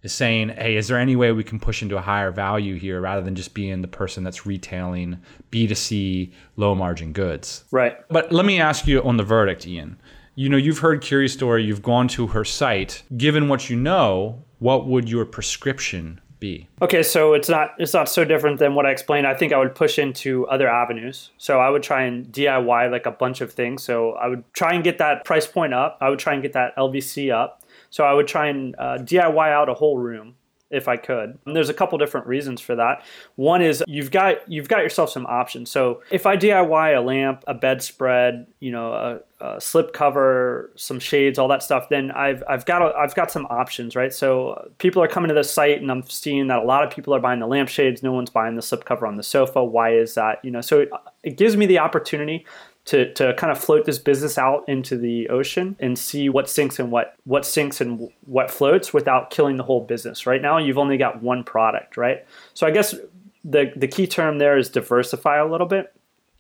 is 0.06 0.14
saying, 0.14 0.50
hey, 0.50 0.78
is 0.78 0.88
there 0.88 0.98
any 0.98 1.16
way 1.16 1.32
we 1.32 1.44
can 1.44 1.60
push 1.60 1.82
into 1.82 1.98
a 1.98 2.02
higher 2.02 2.32
value 2.32 2.76
here 2.76 3.02
rather 3.02 3.22
than 3.22 3.36
just 3.36 3.54
being 3.54 3.82
the 3.82 3.88
person 3.88 4.24
that's 4.24 4.46
retailing 4.46 5.20
B2C 5.52 6.32
low 6.56 6.76
margin 6.76 7.12
goods? 7.12 7.66
Right. 7.72 7.98
But 8.10 8.32
let 8.32 8.46
me 8.46 8.60
ask 8.60 8.88
you 8.88 9.02
on 9.04 9.18
the 9.18 9.24
verdict, 9.24 9.68
Ian. 9.68 10.00
You 10.36 10.50
know, 10.50 10.58
you've 10.58 10.80
heard 10.80 11.02
Kiri's 11.02 11.34
story, 11.34 11.64
you've 11.64 11.82
gone 11.82 12.08
to 12.10 12.28
her 12.28 12.46
site. 12.46 13.04
Given 13.18 13.48
what 13.48 13.70
you 13.70 13.76
know, 13.76 14.44
what 14.60 14.86
would 14.86 15.10
your 15.10 15.26
prescription 15.26 16.22
be? 16.40 16.68
Okay, 16.82 17.02
so 17.02 17.34
it's 17.34 17.50
not 17.50 17.74
it's 17.80 17.94
not 17.94 18.10
so 18.10 18.26
different 18.26 18.60
than 18.60 18.76
what 18.76 18.86
I 18.86 18.92
explained. 18.92 19.26
I 19.26 19.34
think 19.34 19.54
I 19.54 19.58
would 19.58 19.74
push 19.74 19.98
into 19.98 20.46
other 20.48 20.68
avenues. 20.68 21.32
So 21.38 21.60
I 21.60 21.70
would 21.70 21.84
try 21.84 22.04
and 22.04 22.26
DIY 22.28 22.92
like 22.92 23.06
a 23.06 23.12
bunch 23.12 23.42
of 23.42 23.54
things. 23.54 23.84
So 23.84 24.12
I 24.14 24.28
would 24.28 24.44
try 24.54 24.74
and 24.74 24.84
get 24.84 24.98
that 24.98 25.24
price 25.24 25.48
point 25.48 25.74
up. 25.74 25.98
I 26.02 26.10
would 26.10 26.20
try 26.20 26.34
and 26.34 26.42
get 26.42 26.54
that 26.54 26.76
LVC 26.76 27.34
up. 27.34 27.62
So 27.96 28.04
I 28.04 28.12
would 28.12 28.28
try 28.28 28.48
and 28.48 28.76
uh, 28.78 28.98
DIY 28.98 29.54
out 29.54 29.70
a 29.70 29.74
whole 29.74 29.98
room 29.98 30.36
if 30.70 30.90
I 30.90 30.98
could. 30.98 31.40
And 31.46 31.56
there's 31.56 31.70
a 31.70 31.74
couple 31.74 31.98
different 31.98 32.28
reasons 32.28 32.60
for 32.60 32.76
that. 32.76 33.06
One 33.36 33.62
is 33.62 33.82
you've 33.88 34.12
got 34.12 34.52
you've 34.52 34.68
got 34.68 34.80
yourself 34.80 35.10
some 35.12 35.26
options. 35.28 35.72
So 35.72 36.02
if 36.12 36.26
I 36.26 36.36
DIY 36.36 36.98
a 36.98 37.00
lamp, 37.00 37.46
a 37.48 37.54
bedspread, 37.54 38.48
you 38.60 38.70
know, 38.70 39.22
a, 39.40 39.46
a 39.46 39.62
slip 39.62 39.94
cover, 39.94 40.74
some 40.76 41.00
shades, 41.00 41.40
all 41.40 41.48
that 41.48 41.64
stuff, 41.64 41.88
then 41.88 42.12
I've 42.12 42.44
I've 42.50 42.66
got 42.66 42.82
a, 42.82 42.94
I've 42.98 43.16
got 43.16 43.32
some 43.32 43.46
options, 43.46 43.96
right? 43.96 44.12
So 44.12 44.74
people 44.78 45.02
are 45.02 45.08
coming 45.08 45.30
to 45.30 45.34
the 45.34 45.46
site, 45.46 45.82
and 45.82 45.90
I'm 45.90 46.04
seeing 46.04 46.48
that 46.48 46.60
a 46.60 46.66
lot 46.66 46.84
of 46.84 46.92
people 46.92 47.16
are 47.16 47.22
buying 47.22 47.40
the 47.40 47.48
lampshades. 47.48 48.04
No 48.04 48.12
one's 48.12 48.30
buying 48.30 48.58
the 48.58 48.62
slip 48.62 48.84
cover 48.84 49.08
on 49.08 49.16
the 49.16 49.24
sofa. 49.24 49.64
Why 49.64 49.96
is 49.96 50.16
that? 50.16 50.44
You 50.44 50.52
know, 50.52 50.60
so 50.60 50.82
it, 50.82 50.90
it 51.24 51.38
gives 51.38 51.56
me 51.56 51.66
the 51.66 51.80
opportunity 51.80 52.46
to, 52.86 53.12
to 53.14 53.34
kind 53.34 53.52
of 53.52 53.58
float 53.58 53.86
this 53.86 53.98
business 53.98 54.38
out 54.38 54.68
into 54.70 54.98
the 54.98 55.28
ocean 55.30 55.76
and 55.80 55.98
see 55.98 56.30
what 56.30 56.50
sinks 56.50 56.80
and 56.80 56.92
what 56.92 57.16
what 57.26 57.46
sinks 57.46 57.82
and 57.82 58.10
what 58.26 58.52
floats 58.52 58.94
without 58.94 59.32
killing 59.32 59.58
the 59.58 59.64
whole 59.64 59.84
business. 59.84 60.28
Right 60.28 60.42
now, 60.42 60.58
you've 60.58 60.78
only 60.78 60.98
got 60.98 61.22
one 61.22 61.44
product, 61.44 61.98
right? 61.98 62.26
So 62.54 62.68
I 62.68 62.72
guess 62.72 62.96
the 63.44 63.72
the 63.76 63.88
key 63.88 64.08
term 64.08 64.38
there 64.38 64.58
is 64.58 64.70
diversify 64.70 65.38
a 65.38 65.48
little 65.48 65.68
bit, 65.68 65.94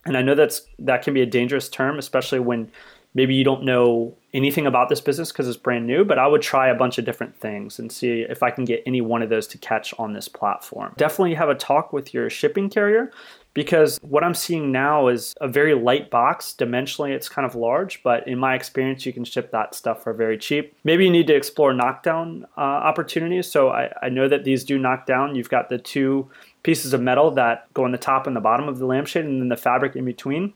and 0.05 0.15
I 0.15 0.21
know 0.21 0.35
that's 0.35 0.61
that 0.79 1.01
can 1.01 1.13
be 1.13 1.21
a 1.21 1.25
dangerous 1.25 1.67
term, 1.67 1.97
especially 1.97 2.39
when 2.39 2.71
maybe 3.15 3.33
you 3.33 3.43
don't 3.43 3.63
know 3.63 4.15
anything 4.33 4.67
about 4.67 4.89
this 4.89 5.01
business 5.01 5.31
because 5.31 5.47
it's 5.47 5.57
brand 5.57 5.87
new, 5.87 6.03
but 6.03 6.19
I 6.19 6.27
would 6.27 6.41
try 6.41 6.67
a 6.67 6.75
bunch 6.75 6.97
of 6.99 7.05
different 7.05 7.35
things 7.35 7.79
and 7.79 7.91
see 7.91 8.21
if 8.21 8.43
I 8.43 8.51
can 8.51 8.65
get 8.65 8.83
any 8.85 9.01
one 9.01 9.23
of 9.23 9.29
those 9.29 9.47
to 9.47 9.57
catch 9.57 9.93
on 9.97 10.13
this 10.13 10.27
platform. 10.27 10.93
Definitely 10.97 11.33
have 11.35 11.49
a 11.49 11.55
talk 11.55 11.93
with 11.93 12.13
your 12.13 12.29
shipping 12.29 12.69
carrior 12.69 13.09
because 13.55 13.97
what 14.01 14.23
I'm 14.23 14.35
seeing 14.35 14.71
now 14.71 15.07
is 15.07 15.33
a 15.41 15.47
very 15.47 15.73
light 15.73 16.11
box. 16.11 16.53
Dimensionally, 16.55 17.11
it's 17.11 17.29
kind 17.29 17.45
of 17.45 17.55
large, 17.55 18.03
but 18.03 18.27
in 18.27 18.37
my 18.37 18.53
experience, 18.53 19.05
you 19.05 19.13
can 19.13 19.23
ship 19.23 19.49
that 19.51 19.73
stuff 19.73 20.03
for 20.03 20.13
very 20.13 20.37
cheap. 20.37 20.75
Maybe 20.83 21.05
you 21.05 21.09
need 21.09 21.25
to 21.27 21.35
explore 21.35 21.73
knockdown 21.73 22.45
uh, 22.57 22.61
opportunities. 22.61 23.49
So 23.49 23.69
I, 23.69 23.91
I 24.03 24.09
know 24.09 24.27
that 24.27 24.43
these 24.43 24.63
do 24.65 24.77
knock 24.77 25.07
down. 25.07 25.33
You've 25.35 25.49
got 25.49 25.69
the 25.69 25.79
two 25.79 26.29
pieces 26.61 26.93
of 26.93 27.01
metal 27.01 27.31
that 27.31 27.73
go 27.73 27.85
on 27.85 27.93
the 27.93 27.97
top 27.97 28.27
and 28.27 28.35
the 28.35 28.41
bottom 28.41 28.67
of 28.67 28.77
the 28.77 28.85
lampshade, 28.85 29.25
and 29.25 29.41
then 29.41 29.49
the 29.49 29.57
fabric 29.57 29.95
in 29.95 30.05
between. 30.05 30.53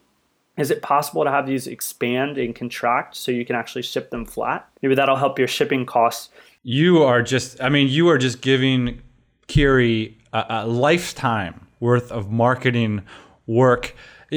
Is 0.58 0.70
it 0.70 0.82
possible 0.82 1.24
to 1.24 1.32
have 1.32 1.48
these 1.48 1.68
expand 1.68 2.38
and 2.38 2.54
contract 2.54 3.16
so 3.16 3.32
you 3.32 3.46
can 3.46 3.56
actually 3.56 3.84
ship 3.84 4.10
them 4.10 4.26
flat? 4.26 4.68
Maybe 4.82 4.94
that'll 4.94 5.16
help 5.16 5.40
your 5.40 5.48
shipping 5.48 5.86
costs. 5.86 6.30
You 6.64 7.02
are 7.02 7.22
just, 7.22 7.62
I 7.64 7.70
mean, 7.70 7.88
you 7.88 8.10
are 8.10 8.18
just 8.18 8.42
giving 8.42 9.02
Kiri 9.48 10.18
a, 10.34 10.46
a 10.50 10.68
lifetime 10.68 11.66
worth 11.80 12.12
of 12.12 12.32
marketing 12.32 13.04
work. 13.48 13.96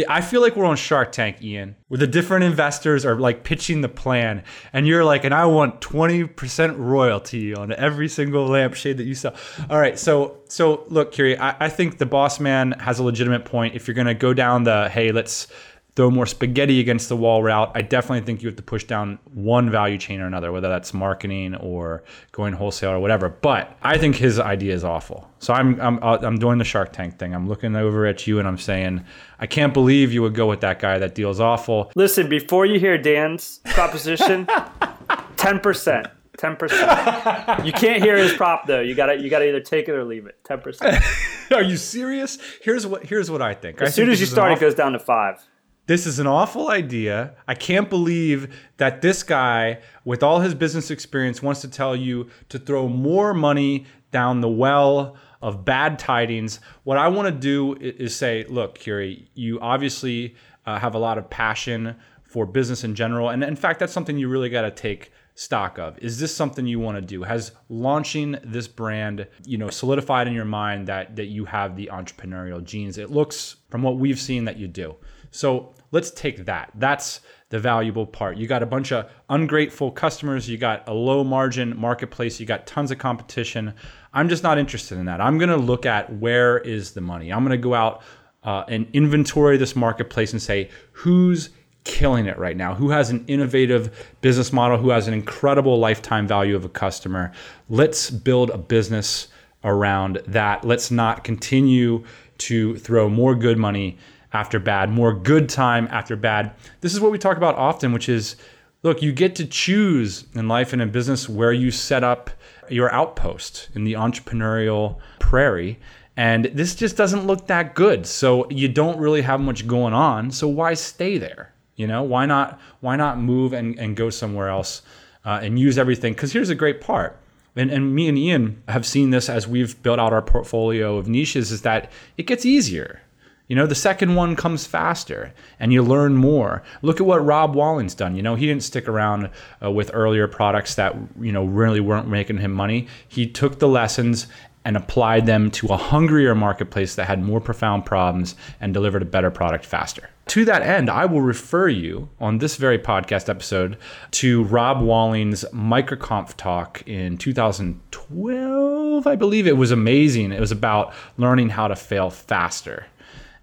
I 0.08 0.22
feel 0.22 0.40
like 0.40 0.56
we're 0.56 0.64
on 0.64 0.76
Shark 0.76 1.12
Tank, 1.12 1.42
Ian, 1.42 1.76
where 1.88 1.98
the 1.98 2.06
different 2.06 2.44
investors 2.44 3.04
are 3.04 3.14
like 3.14 3.44
pitching 3.44 3.82
the 3.82 3.90
plan, 3.90 4.42
and 4.72 4.86
you're 4.86 5.04
like, 5.04 5.24
and 5.24 5.34
I 5.34 5.44
want 5.44 5.82
20% 5.82 6.78
royalty 6.78 7.54
on 7.54 7.72
every 7.74 8.08
single 8.08 8.46
lampshade 8.46 8.96
that 8.96 9.04
you 9.04 9.14
sell. 9.14 9.34
All 9.68 9.78
right, 9.78 9.98
so 9.98 10.38
so 10.48 10.84
look, 10.88 11.12
Kiri, 11.12 11.38
I, 11.38 11.66
I 11.66 11.68
think 11.68 11.98
the 11.98 12.06
boss 12.06 12.40
man 12.40 12.72
has 12.72 13.00
a 13.00 13.02
legitimate 13.02 13.44
point. 13.44 13.74
If 13.74 13.86
you're 13.86 13.94
gonna 13.94 14.14
go 14.14 14.32
down 14.32 14.64
the 14.64 14.88
hey, 14.88 15.12
let's 15.12 15.48
throw 15.94 16.10
more 16.10 16.24
spaghetti 16.26 16.80
against 16.80 17.08
the 17.08 17.16
wall 17.16 17.42
route, 17.42 17.70
I 17.74 17.82
definitely 17.82 18.24
think 18.24 18.42
you 18.42 18.48
have 18.48 18.56
to 18.56 18.62
push 18.62 18.84
down 18.84 19.18
one 19.34 19.70
value 19.70 19.98
chain 19.98 20.20
or 20.20 20.26
another, 20.26 20.50
whether 20.50 20.68
that's 20.68 20.94
marketing 20.94 21.54
or 21.54 22.02
going 22.32 22.54
wholesale 22.54 22.92
or 22.92 23.00
whatever. 23.00 23.28
But 23.28 23.76
I 23.82 23.98
think 23.98 24.16
his 24.16 24.38
idea 24.38 24.74
is 24.74 24.84
awful. 24.84 25.28
So 25.38 25.52
I'm 25.52 25.80
I'm 25.80 26.02
uh, 26.02 26.18
I'm 26.22 26.38
doing 26.38 26.58
the 26.58 26.64
Shark 26.64 26.92
Tank 26.92 27.18
thing. 27.18 27.34
I'm 27.34 27.48
looking 27.48 27.76
over 27.76 28.06
at 28.06 28.26
you 28.26 28.38
and 28.38 28.48
I'm 28.48 28.58
saying, 28.58 29.04
I 29.38 29.46
can't 29.46 29.74
believe 29.74 30.12
you 30.12 30.22
would 30.22 30.34
go 30.34 30.46
with 30.48 30.60
that 30.60 30.78
guy. 30.78 30.98
That 30.98 31.14
deal's 31.14 31.40
awful. 31.40 31.92
Listen, 31.94 32.28
before 32.28 32.64
you 32.64 32.78
hear 32.80 32.96
Dan's 32.96 33.60
proposition, 33.64 34.48
ten 35.36 35.60
percent. 35.60 36.06
Ten 36.38 36.56
percent. 36.56 37.66
You 37.66 37.72
can't 37.72 38.02
hear 38.02 38.16
his 38.16 38.32
prop 38.32 38.66
though. 38.66 38.80
You 38.80 38.94
gotta 38.94 39.20
you 39.20 39.28
gotta 39.28 39.46
either 39.46 39.60
take 39.60 39.88
it 39.88 39.92
or 39.92 40.04
leave 40.04 40.26
it. 40.26 40.42
Ten 40.44 40.60
percent. 40.60 41.04
Are 41.52 41.62
you 41.62 41.76
serious? 41.76 42.38
Here's 42.62 42.86
what 42.86 43.04
here's 43.04 43.30
what 43.30 43.42
I 43.42 43.52
think. 43.52 43.82
As 43.82 43.88
I 43.88 43.90
soon 43.90 44.06
think 44.06 44.12
as 44.14 44.20
you 44.20 44.26
this 44.26 44.32
is 44.32 44.32
an 44.32 44.36
start, 44.36 44.52
it 44.52 44.60
goes 44.60 44.74
down 44.74 44.92
to 44.92 44.98
five. 44.98 45.44
This 45.86 46.06
is 46.06 46.20
an 46.20 46.28
awful 46.28 46.70
idea. 46.70 47.34
I 47.48 47.54
can't 47.54 47.90
believe 47.90 48.54
that 48.76 49.02
this 49.02 49.24
guy, 49.24 49.80
with 50.04 50.22
all 50.22 50.38
his 50.38 50.54
business 50.54 50.92
experience, 50.92 51.42
wants 51.42 51.60
to 51.62 51.68
tell 51.68 51.96
you 51.96 52.30
to 52.50 52.58
throw 52.58 52.88
more 52.88 53.34
money 53.34 53.86
down 54.12 54.40
the 54.40 54.48
well 54.48 55.16
of 55.40 55.64
bad 55.64 55.98
tidings. 55.98 56.60
What 56.84 56.98
I 56.98 57.08
want 57.08 57.26
to 57.26 57.32
do 57.32 57.74
is 57.80 58.14
say, 58.14 58.44
look, 58.48 58.78
Kiri, 58.78 59.28
you 59.34 59.58
obviously 59.60 60.36
uh, 60.66 60.78
have 60.78 60.94
a 60.94 60.98
lot 60.98 61.18
of 61.18 61.28
passion 61.28 61.96
for 62.22 62.46
business 62.46 62.84
in 62.84 62.94
general. 62.94 63.30
And 63.30 63.42
in 63.42 63.56
fact, 63.56 63.80
that's 63.80 63.92
something 63.92 64.16
you 64.16 64.28
really 64.28 64.50
got 64.50 64.62
to 64.62 64.70
take 64.70 65.10
stock 65.34 65.78
of 65.78 65.98
is 65.98 66.20
this 66.20 66.34
something 66.34 66.66
you 66.66 66.78
want 66.78 66.94
to 66.94 67.00
do 67.00 67.22
has 67.22 67.52
launching 67.70 68.36
this 68.44 68.68
brand 68.68 69.26
you 69.46 69.56
know 69.56 69.70
solidified 69.70 70.28
in 70.28 70.34
your 70.34 70.44
mind 70.44 70.86
that 70.86 71.16
that 71.16 71.24
you 71.24 71.46
have 71.46 71.74
the 71.74 71.88
entrepreneurial 71.90 72.62
genes 72.62 72.98
it 72.98 73.10
looks 73.10 73.56
from 73.70 73.82
what 73.82 73.96
we've 73.96 74.20
seen 74.20 74.44
that 74.44 74.58
you 74.58 74.68
do 74.68 74.94
so 75.32 75.74
let's 75.90 76.12
take 76.12 76.44
that. 76.44 76.70
That's 76.76 77.20
the 77.48 77.58
valuable 77.58 78.06
part. 78.06 78.36
You 78.36 78.46
got 78.46 78.62
a 78.62 78.66
bunch 78.66 78.92
of 78.92 79.10
ungrateful 79.28 79.90
customers. 79.90 80.48
You 80.48 80.56
got 80.56 80.88
a 80.88 80.94
low 80.94 81.24
margin 81.24 81.76
marketplace. 81.78 82.38
You 82.38 82.46
got 82.46 82.66
tons 82.66 82.90
of 82.90 82.98
competition. 82.98 83.74
I'm 84.14 84.28
just 84.28 84.42
not 84.42 84.58
interested 84.58 84.98
in 84.98 85.06
that. 85.06 85.20
I'm 85.20 85.38
going 85.38 85.50
to 85.50 85.56
look 85.56 85.84
at 85.84 86.14
where 86.16 86.58
is 86.58 86.92
the 86.92 87.00
money. 87.00 87.32
I'm 87.32 87.40
going 87.40 87.50
to 87.50 87.62
go 87.62 87.74
out 87.74 88.02
uh, 88.44 88.64
and 88.68 88.86
inventory 88.92 89.56
this 89.56 89.74
marketplace 89.74 90.32
and 90.32 90.40
say 90.40 90.70
who's 90.92 91.50
killing 91.84 92.26
it 92.26 92.38
right 92.38 92.56
now, 92.56 92.74
who 92.74 92.90
has 92.90 93.10
an 93.10 93.24
innovative 93.26 94.14
business 94.20 94.52
model, 94.52 94.78
who 94.78 94.90
has 94.90 95.08
an 95.08 95.14
incredible 95.14 95.78
lifetime 95.78 96.26
value 96.26 96.56
of 96.56 96.64
a 96.64 96.68
customer. 96.68 97.32
Let's 97.68 98.10
build 98.10 98.50
a 98.50 98.58
business 98.58 99.28
around 99.64 100.22
that. 100.26 100.64
Let's 100.64 100.90
not 100.90 101.24
continue 101.24 102.04
to 102.38 102.76
throw 102.76 103.08
more 103.08 103.34
good 103.34 103.58
money 103.58 103.98
after 104.32 104.58
bad, 104.58 104.90
more 104.90 105.12
good 105.12 105.48
time 105.48 105.88
after 105.90 106.16
bad. 106.16 106.52
This 106.80 106.94
is 106.94 107.00
what 107.00 107.12
we 107.12 107.18
talk 107.18 107.36
about 107.36 107.54
often, 107.56 107.92
which 107.92 108.08
is 108.08 108.36
look, 108.82 109.02
you 109.02 109.12
get 109.12 109.36
to 109.36 109.46
choose 109.46 110.24
in 110.34 110.48
life 110.48 110.72
and 110.72 110.82
in 110.82 110.90
business 110.90 111.28
where 111.28 111.52
you 111.52 111.70
set 111.70 112.02
up 112.02 112.30
your 112.68 112.92
outpost 112.92 113.68
in 113.74 113.84
the 113.84 113.92
entrepreneurial 113.92 114.98
prairie. 115.18 115.78
And 116.16 116.46
this 116.46 116.74
just 116.74 116.96
doesn't 116.96 117.26
look 117.26 117.46
that 117.46 117.74
good. 117.74 118.06
So 118.06 118.48
you 118.50 118.68
don't 118.68 118.98
really 118.98 119.22
have 119.22 119.40
much 119.40 119.66
going 119.66 119.94
on. 119.94 120.30
So 120.30 120.48
why 120.48 120.74
stay 120.74 121.16
there? 121.16 121.52
You 121.76 121.86
know, 121.86 122.02
why 122.02 122.26
not 122.26 122.60
why 122.80 122.96
not 122.96 123.18
move 123.18 123.52
and, 123.52 123.78
and 123.78 123.96
go 123.96 124.10
somewhere 124.10 124.48
else 124.48 124.82
uh, 125.24 125.40
and 125.42 125.58
use 125.58 125.78
everything? 125.78 126.12
Because 126.12 126.32
here's 126.32 126.50
a 126.50 126.54
great 126.54 126.80
part. 126.80 127.18
And, 127.56 127.70
and 127.70 127.94
me 127.94 128.08
and 128.08 128.18
Ian 128.18 128.62
have 128.68 128.86
seen 128.86 129.10
this 129.10 129.28
as 129.28 129.46
we've 129.46 129.80
built 129.82 129.98
out 129.98 130.12
our 130.12 130.22
portfolio 130.22 130.96
of 130.96 131.06
niches 131.08 131.50
is 131.50 131.62
that 131.62 131.90
it 132.16 132.26
gets 132.26 132.46
easier. 132.46 133.02
You 133.48 133.56
know, 133.56 133.66
the 133.66 133.74
second 133.74 134.14
one 134.14 134.36
comes 134.36 134.66
faster 134.66 135.34
and 135.60 135.72
you 135.72 135.82
learn 135.82 136.14
more. 136.16 136.62
Look 136.80 137.00
at 137.00 137.06
what 137.06 137.24
Rob 137.24 137.54
Walling's 137.54 137.94
done. 137.94 138.16
You 138.16 138.22
know, 138.22 138.34
he 138.34 138.46
didn't 138.46 138.62
stick 138.62 138.88
around 138.88 139.30
uh, 139.62 139.70
with 139.70 139.90
earlier 139.92 140.26
products 140.26 140.74
that, 140.76 140.96
you 141.20 141.32
know, 141.32 141.44
really 141.44 141.80
weren't 141.80 142.08
making 142.08 142.38
him 142.38 142.52
money. 142.52 142.86
He 143.06 143.26
took 143.26 143.58
the 143.58 143.68
lessons 143.68 144.26
and 144.64 144.76
applied 144.76 145.26
them 145.26 145.50
to 145.50 145.66
a 145.68 145.76
hungrier 145.76 146.34
marketplace 146.34 146.94
that 146.94 147.06
had 147.06 147.22
more 147.22 147.40
profound 147.40 147.84
problems 147.84 148.36
and 148.60 148.72
delivered 148.72 149.02
a 149.02 149.06
better 149.06 149.30
product 149.30 149.64
faster. 149.64 150.08
To 150.28 150.44
that 150.44 150.62
end, 150.62 150.88
I 150.88 151.04
will 151.04 151.20
refer 151.20 151.68
you 151.68 152.08
on 152.20 152.38
this 152.38 152.54
very 152.56 152.78
podcast 152.78 153.28
episode 153.28 153.76
to 154.12 154.44
Rob 154.44 154.80
Walling's 154.80 155.44
MicroConf 155.52 156.36
talk 156.36 156.82
in 156.86 157.18
2012. 157.18 159.06
I 159.06 159.16
believe 159.16 159.48
it 159.48 159.56
was 159.56 159.72
amazing. 159.72 160.30
It 160.30 160.40
was 160.40 160.52
about 160.52 160.94
learning 161.18 161.50
how 161.50 161.66
to 161.66 161.74
fail 161.74 162.08
faster. 162.08 162.86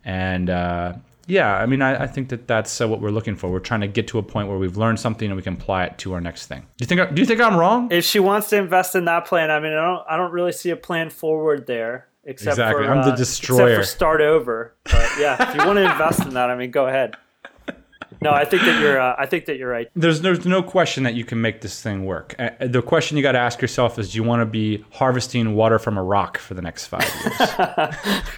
And 0.04 0.50
uh, 0.50 0.94
yeah, 1.28 1.56
I 1.56 1.66
mean, 1.66 1.82
I, 1.82 2.04
I 2.04 2.08
think 2.08 2.30
that 2.30 2.48
that's 2.48 2.82
uh, 2.82 2.88
what 2.88 3.02
we're 3.02 3.12
looking 3.12 3.36
for. 3.36 3.52
We're 3.52 3.60
trying 3.60 3.82
to 3.82 3.88
get 3.88 4.08
to 4.10 4.18
a 4.18 4.24
point 4.24 4.48
where 4.48 4.58
we've 4.58 4.78
learned 4.78 5.00
something 5.00 5.28
and 5.28 5.36
we 5.36 5.44
can 5.44 5.54
apply 5.54 5.86
it 5.86 5.98
to 6.00 6.14
our 6.14 6.22
next 6.22 6.48
thing. 6.48 6.62
Do 6.78 6.84
you 6.84 6.86
think? 6.88 7.16
Do 7.16 7.22
you 7.22 7.26
think 7.26 7.40
I'm 7.40 7.56
wrong? 7.56 7.92
If 7.92 8.04
she 8.06 8.20
wants 8.20 8.50
to 8.50 8.58
invest 8.58 8.96
in 8.96 9.06
that 9.06 9.26
plan, 9.26 9.52
I 9.52 9.60
mean, 9.60 9.74
I 9.74 9.82
don't, 9.82 10.04
I 10.10 10.18
don't 10.18 10.32
really 10.32 10.52
see 10.52 10.72
a 10.72 10.76
plan 10.76 11.10
forward 11.10 11.68
there. 11.68 12.08
Except 12.26 12.54
Exactly. 12.60 12.84
for 12.86 12.92
I'm 12.92 13.04
the 13.04 13.14
uh, 13.14 13.16
destroyer. 13.16 13.70
Except 13.70 13.82
for 13.82 13.96
start 13.96 14.22
over. 14.22 14.76
But 14.84 15.10
yeah, 15.20 15.50
if 15.50 15.56
you 15.56 15.66
want 15.66 15.78
to 15.78 15.90
invest 15.90 16.22
in 16.22 16.34
that, 16.34 16.50
I 16.50 16.56
mean, 16.56 16.70
go 16.70 16.88
ahead. 16.88 17.16
No, 18.22 18.32
I 18.32 18.44
think 18.44 18.64
that 18.64 18.82
you're. 18.82 19.00
Uh, 19.00 19.16
I 19.18 19.26
think 19.26 19.46
that 19.46 19.58
you're 19.58 19.70
right. 19.70 19.88
There's 19.96 20.22
there's 20.22 20.46
no 20.46 20.62
question 20.62 21.04
that 21.04 21.14
you 21.14 21.24
can 21.24 21.40
make 21.42 21.62
this 21.62 21.82
thing 21.82 22.06
work. 22.06 22.36
Uh, 22.38 22.50
the 22.60 22.82
question 22.82 23.16
you 23.16 23.24
got 23.24 23.32
to 23.34 23.40
ask 23.40 23.62
yourself 23.62 23.98
is: 23.98 24.12
Do 24.12 24.18
you 24.18 24.24
want 24.24 24.42
to 24.42 24.46
be 24.46 24.84
harvesting 24.92 25.56
water 25.56 25.80
from 25.80 25.98
a 25.98 26.04
rock 26.04 26.38
for 26.38 26.54
the 26.54 26.62
next 26.62 26.88
five 26.88 27.04
years? 27.24 27.50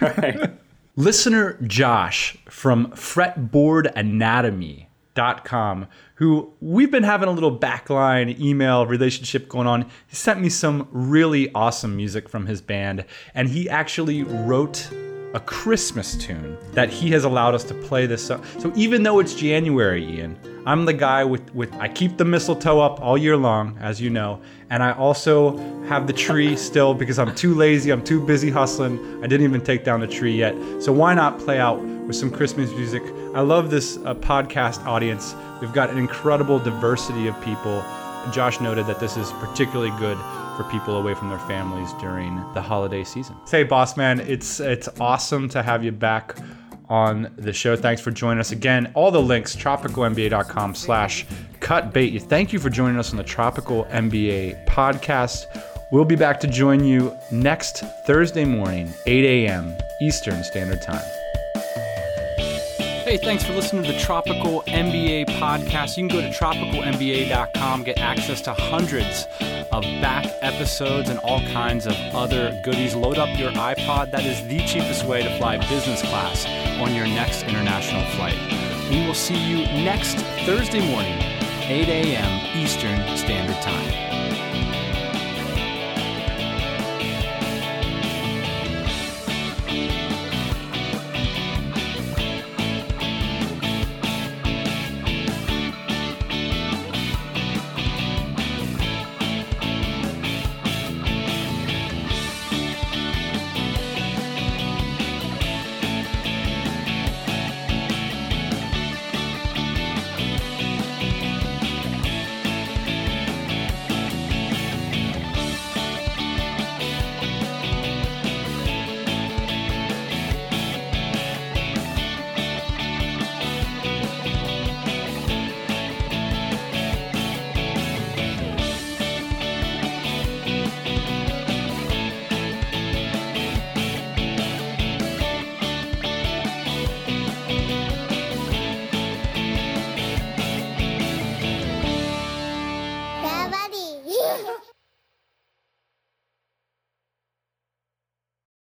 Right. 0.00 0.50
Listener 0.94 1.54
Josh 1.62 2.36
from 2.50 2.88
fretboardanatomy.com, 2.88 5.86
who 6.16 6.52
we've 6.60 6.90
been 6.90 7.02
having 7.02 7.30
a 7.30 7.32
little 7.32 7.58
backline 7.58 8.38
email 8.38 8.86
relationship 8.86 9.48
going 9.48 9.66
on. 9.66 9.86
He 10.06 10.16
sent 10.16 10.42
me 10.42 10.50
some 10.50 10.86
really 10.90 11.50
awesome 11.54 11.96
music 11.96 12.28
from 12.28 12.44
his 12.44 12.60
band, 12.60 13.06
and 13.34 13.48
he 13.48 13.70
actually 13.70 14.22
wrote 14.22 14.90
a 15.34 15.40
Christmas 15.40 16.16
tune 16.16 16.56
that 16.72 16.90
he 16.90 17.10
has 17.10 17.24
allowed 17.24 17.54
us 17.54 17.64
to 17.64 17.74
play 17.74 18.06
this. 18.06 18.24
So, 18.24 18.42
so 18.58 18.72
even 18.74 19.02
though 19.02 19.18
it's 19.18 19.34
January, 19.34 20.04
Ian, 20.04 20.38
I'm 20.66 20.84
the 20.84 20.92
guy 20.92 21.24
with, 21.24 21.54
with 21.54 21.72
I 21.74 21.88
keep 21.88 22.18
the 22.18 22.24
mistletoe 22.24 22.80
up 22.80 23.00
all 23.00 23.16
year 23.16 23.36
long, 23.36 23.76
as 23.80 24.00
you 24.00 24.10
know, 24.10 24.40
and 24.70 24.82
I 24.82 24.92
also 24.92 25.56
have 25.86 26.06
the 26.06 26.12
tree 26.12 26.56
still 26.56 26.94
because 26.94 27.18
I'm 27.18 27.34
too 27.34 27.54
lazy, 27.54 27.90
I'm 27.90 28.04
too 28.04 28.24
busy 28.24 28.50
hustling. 28.50 28.98
I 29.24 29.26
didn't 29.26 29.44
even 29.44 29.60
take 29.60 29.84
down 29.84 30.00
the 30.00 30.06
tree 30.06 30.36
yet. 30.36 30.54
So 30.80 30.92
why 30.92 31.14
not 31.14 31.38
play 31.38 31.58
out 31.58 31.80
with 31.82 32.16
some 32.16 32.30
Christmas 32.30 32.70
music? 32.72 33.02
I 33.34 33.40
love 33.40 33.70
this 33.70 33.96
uh, 33.98 34.14
podcast 34.14 34.84
audience. 34.84 35.34
We've 35.60 35.72
got 35.72 35.90
an 35.90 35.98
incredible 35.98 36.58
diversity 36.58 37.26
of 37.26 37.40
people. 37.42 37.82
Josh 38.30 38.60
noted 38.60 38.86
that 38.86 39.00
this 39.00 39.16
is 39.16 39.32
particularly 39.32 39.90
good 39.98 40.18
for 40.56 40.64
people 40.64 40.96
away 40.96 41.14
from 41.14 41.28
their 41.28 41.38
families 41.40 41.92
during 42.00 42.36
the 42.54 42.62
holiday 42.62 43.04
season. 43.04 43.36
Say, 43.46 43.62
boss 43.62 43.96
man, 43.96 44.20
it's 44.20 44.60
it's 44.60 44.88
awesome 45.00 45.48
to 45.50 45.62
have 45.62 45.84
you 45.84 45.92
back 45.92 46.36
on 46.88 47.32
the 47.36 47.52
show. 47.52 47.74
Thanks 47.74 48.02
for 48.02 48.10
joining 48.10 48.38
us 48.38 48.52
again. 48.52 48.92
All 48.94 49.10
the 49.10 49.22
links, 49.22 49.56
tropicalmba.com 49.56 50.74
slash 50.74 51.26
cutbait. 51.60 52.22
Thank 52.22 52.52
you 52.52 52.58
for 52.58 52.68
joining 52.68 52.98
us 52.98 53.10
on 53.10 53.16
the 53.16 53.24
Tropical 53.24 53.84
MBA 53.86 54.66
podcast. 54.66 55.46
We'll 55.90 56.04
be 56.04 56.16
back 56.16 56.40
to 56.40 56.46
join 56.46 56.84
you 56.84 57.14
next 57.30 57.84
Thursday 58.06 58.44
morning, 58.44 58.92
8 59.06 59.46
a.m. 59.46 59.76
Eastern 60.00 60.42
Standard 60.42 60.82
Time. 60.82 61.04
Hey, 63.04 63.18
thanks 63.18 63.44
for 63.44 63.52
listening 63.52 63.84
to 63.84 63.92
the 63.92 63.98
Tropical 63.98 64.62
MBA 64.68 65.26
podcast. 65.38 65.96
You 65.96 66.08
can 66.08 66.16
go 66.16 66.22
to 66.22 66.30
tropicalmba.com, 66.30 67.84
get 67.84 67.98
access 67.98 68.40
to 68.42 68.54
hundreds 68.54 69.26
of 69.72 69.82
back 70.00 70.26
episodes 70.40 71.08
and 71.08 71.18
all 71.20 71.40
kinds 71.48 71.86
of 71.86 71.96
other 72.14 72.58
goodies. 72.62 72.94
Load 72.94 73.18
up 73.18 73.36
your 73.38 73.50
iPod. 73.52 74.10
That 74.10 74.24
is 74.24 74.46
the 74.46 74.58
cheapest 74.66 75.04
way 75.04 75.22
to 75.22 75.38
fly 75.38 75.56
business 75.68 76.02
class 76.02 76.46
on 76.80 76.94
your 76.94 77.06
next 77.06 77.42
international 77.44 78.04
flight. 78.12 78.36
We 78.90 79.06
will 79.06 79.14
see 79.14 79.36
you 79.36 79.64
next 79.82 80.16
Thursday 80.44 80.86
morning, 80.86 81.18
8 81.62 81.88
a.m. 81.88 82.56
Eastern 82.56 83.16
Standard 83.16 83.60
Time. 83.62 84.21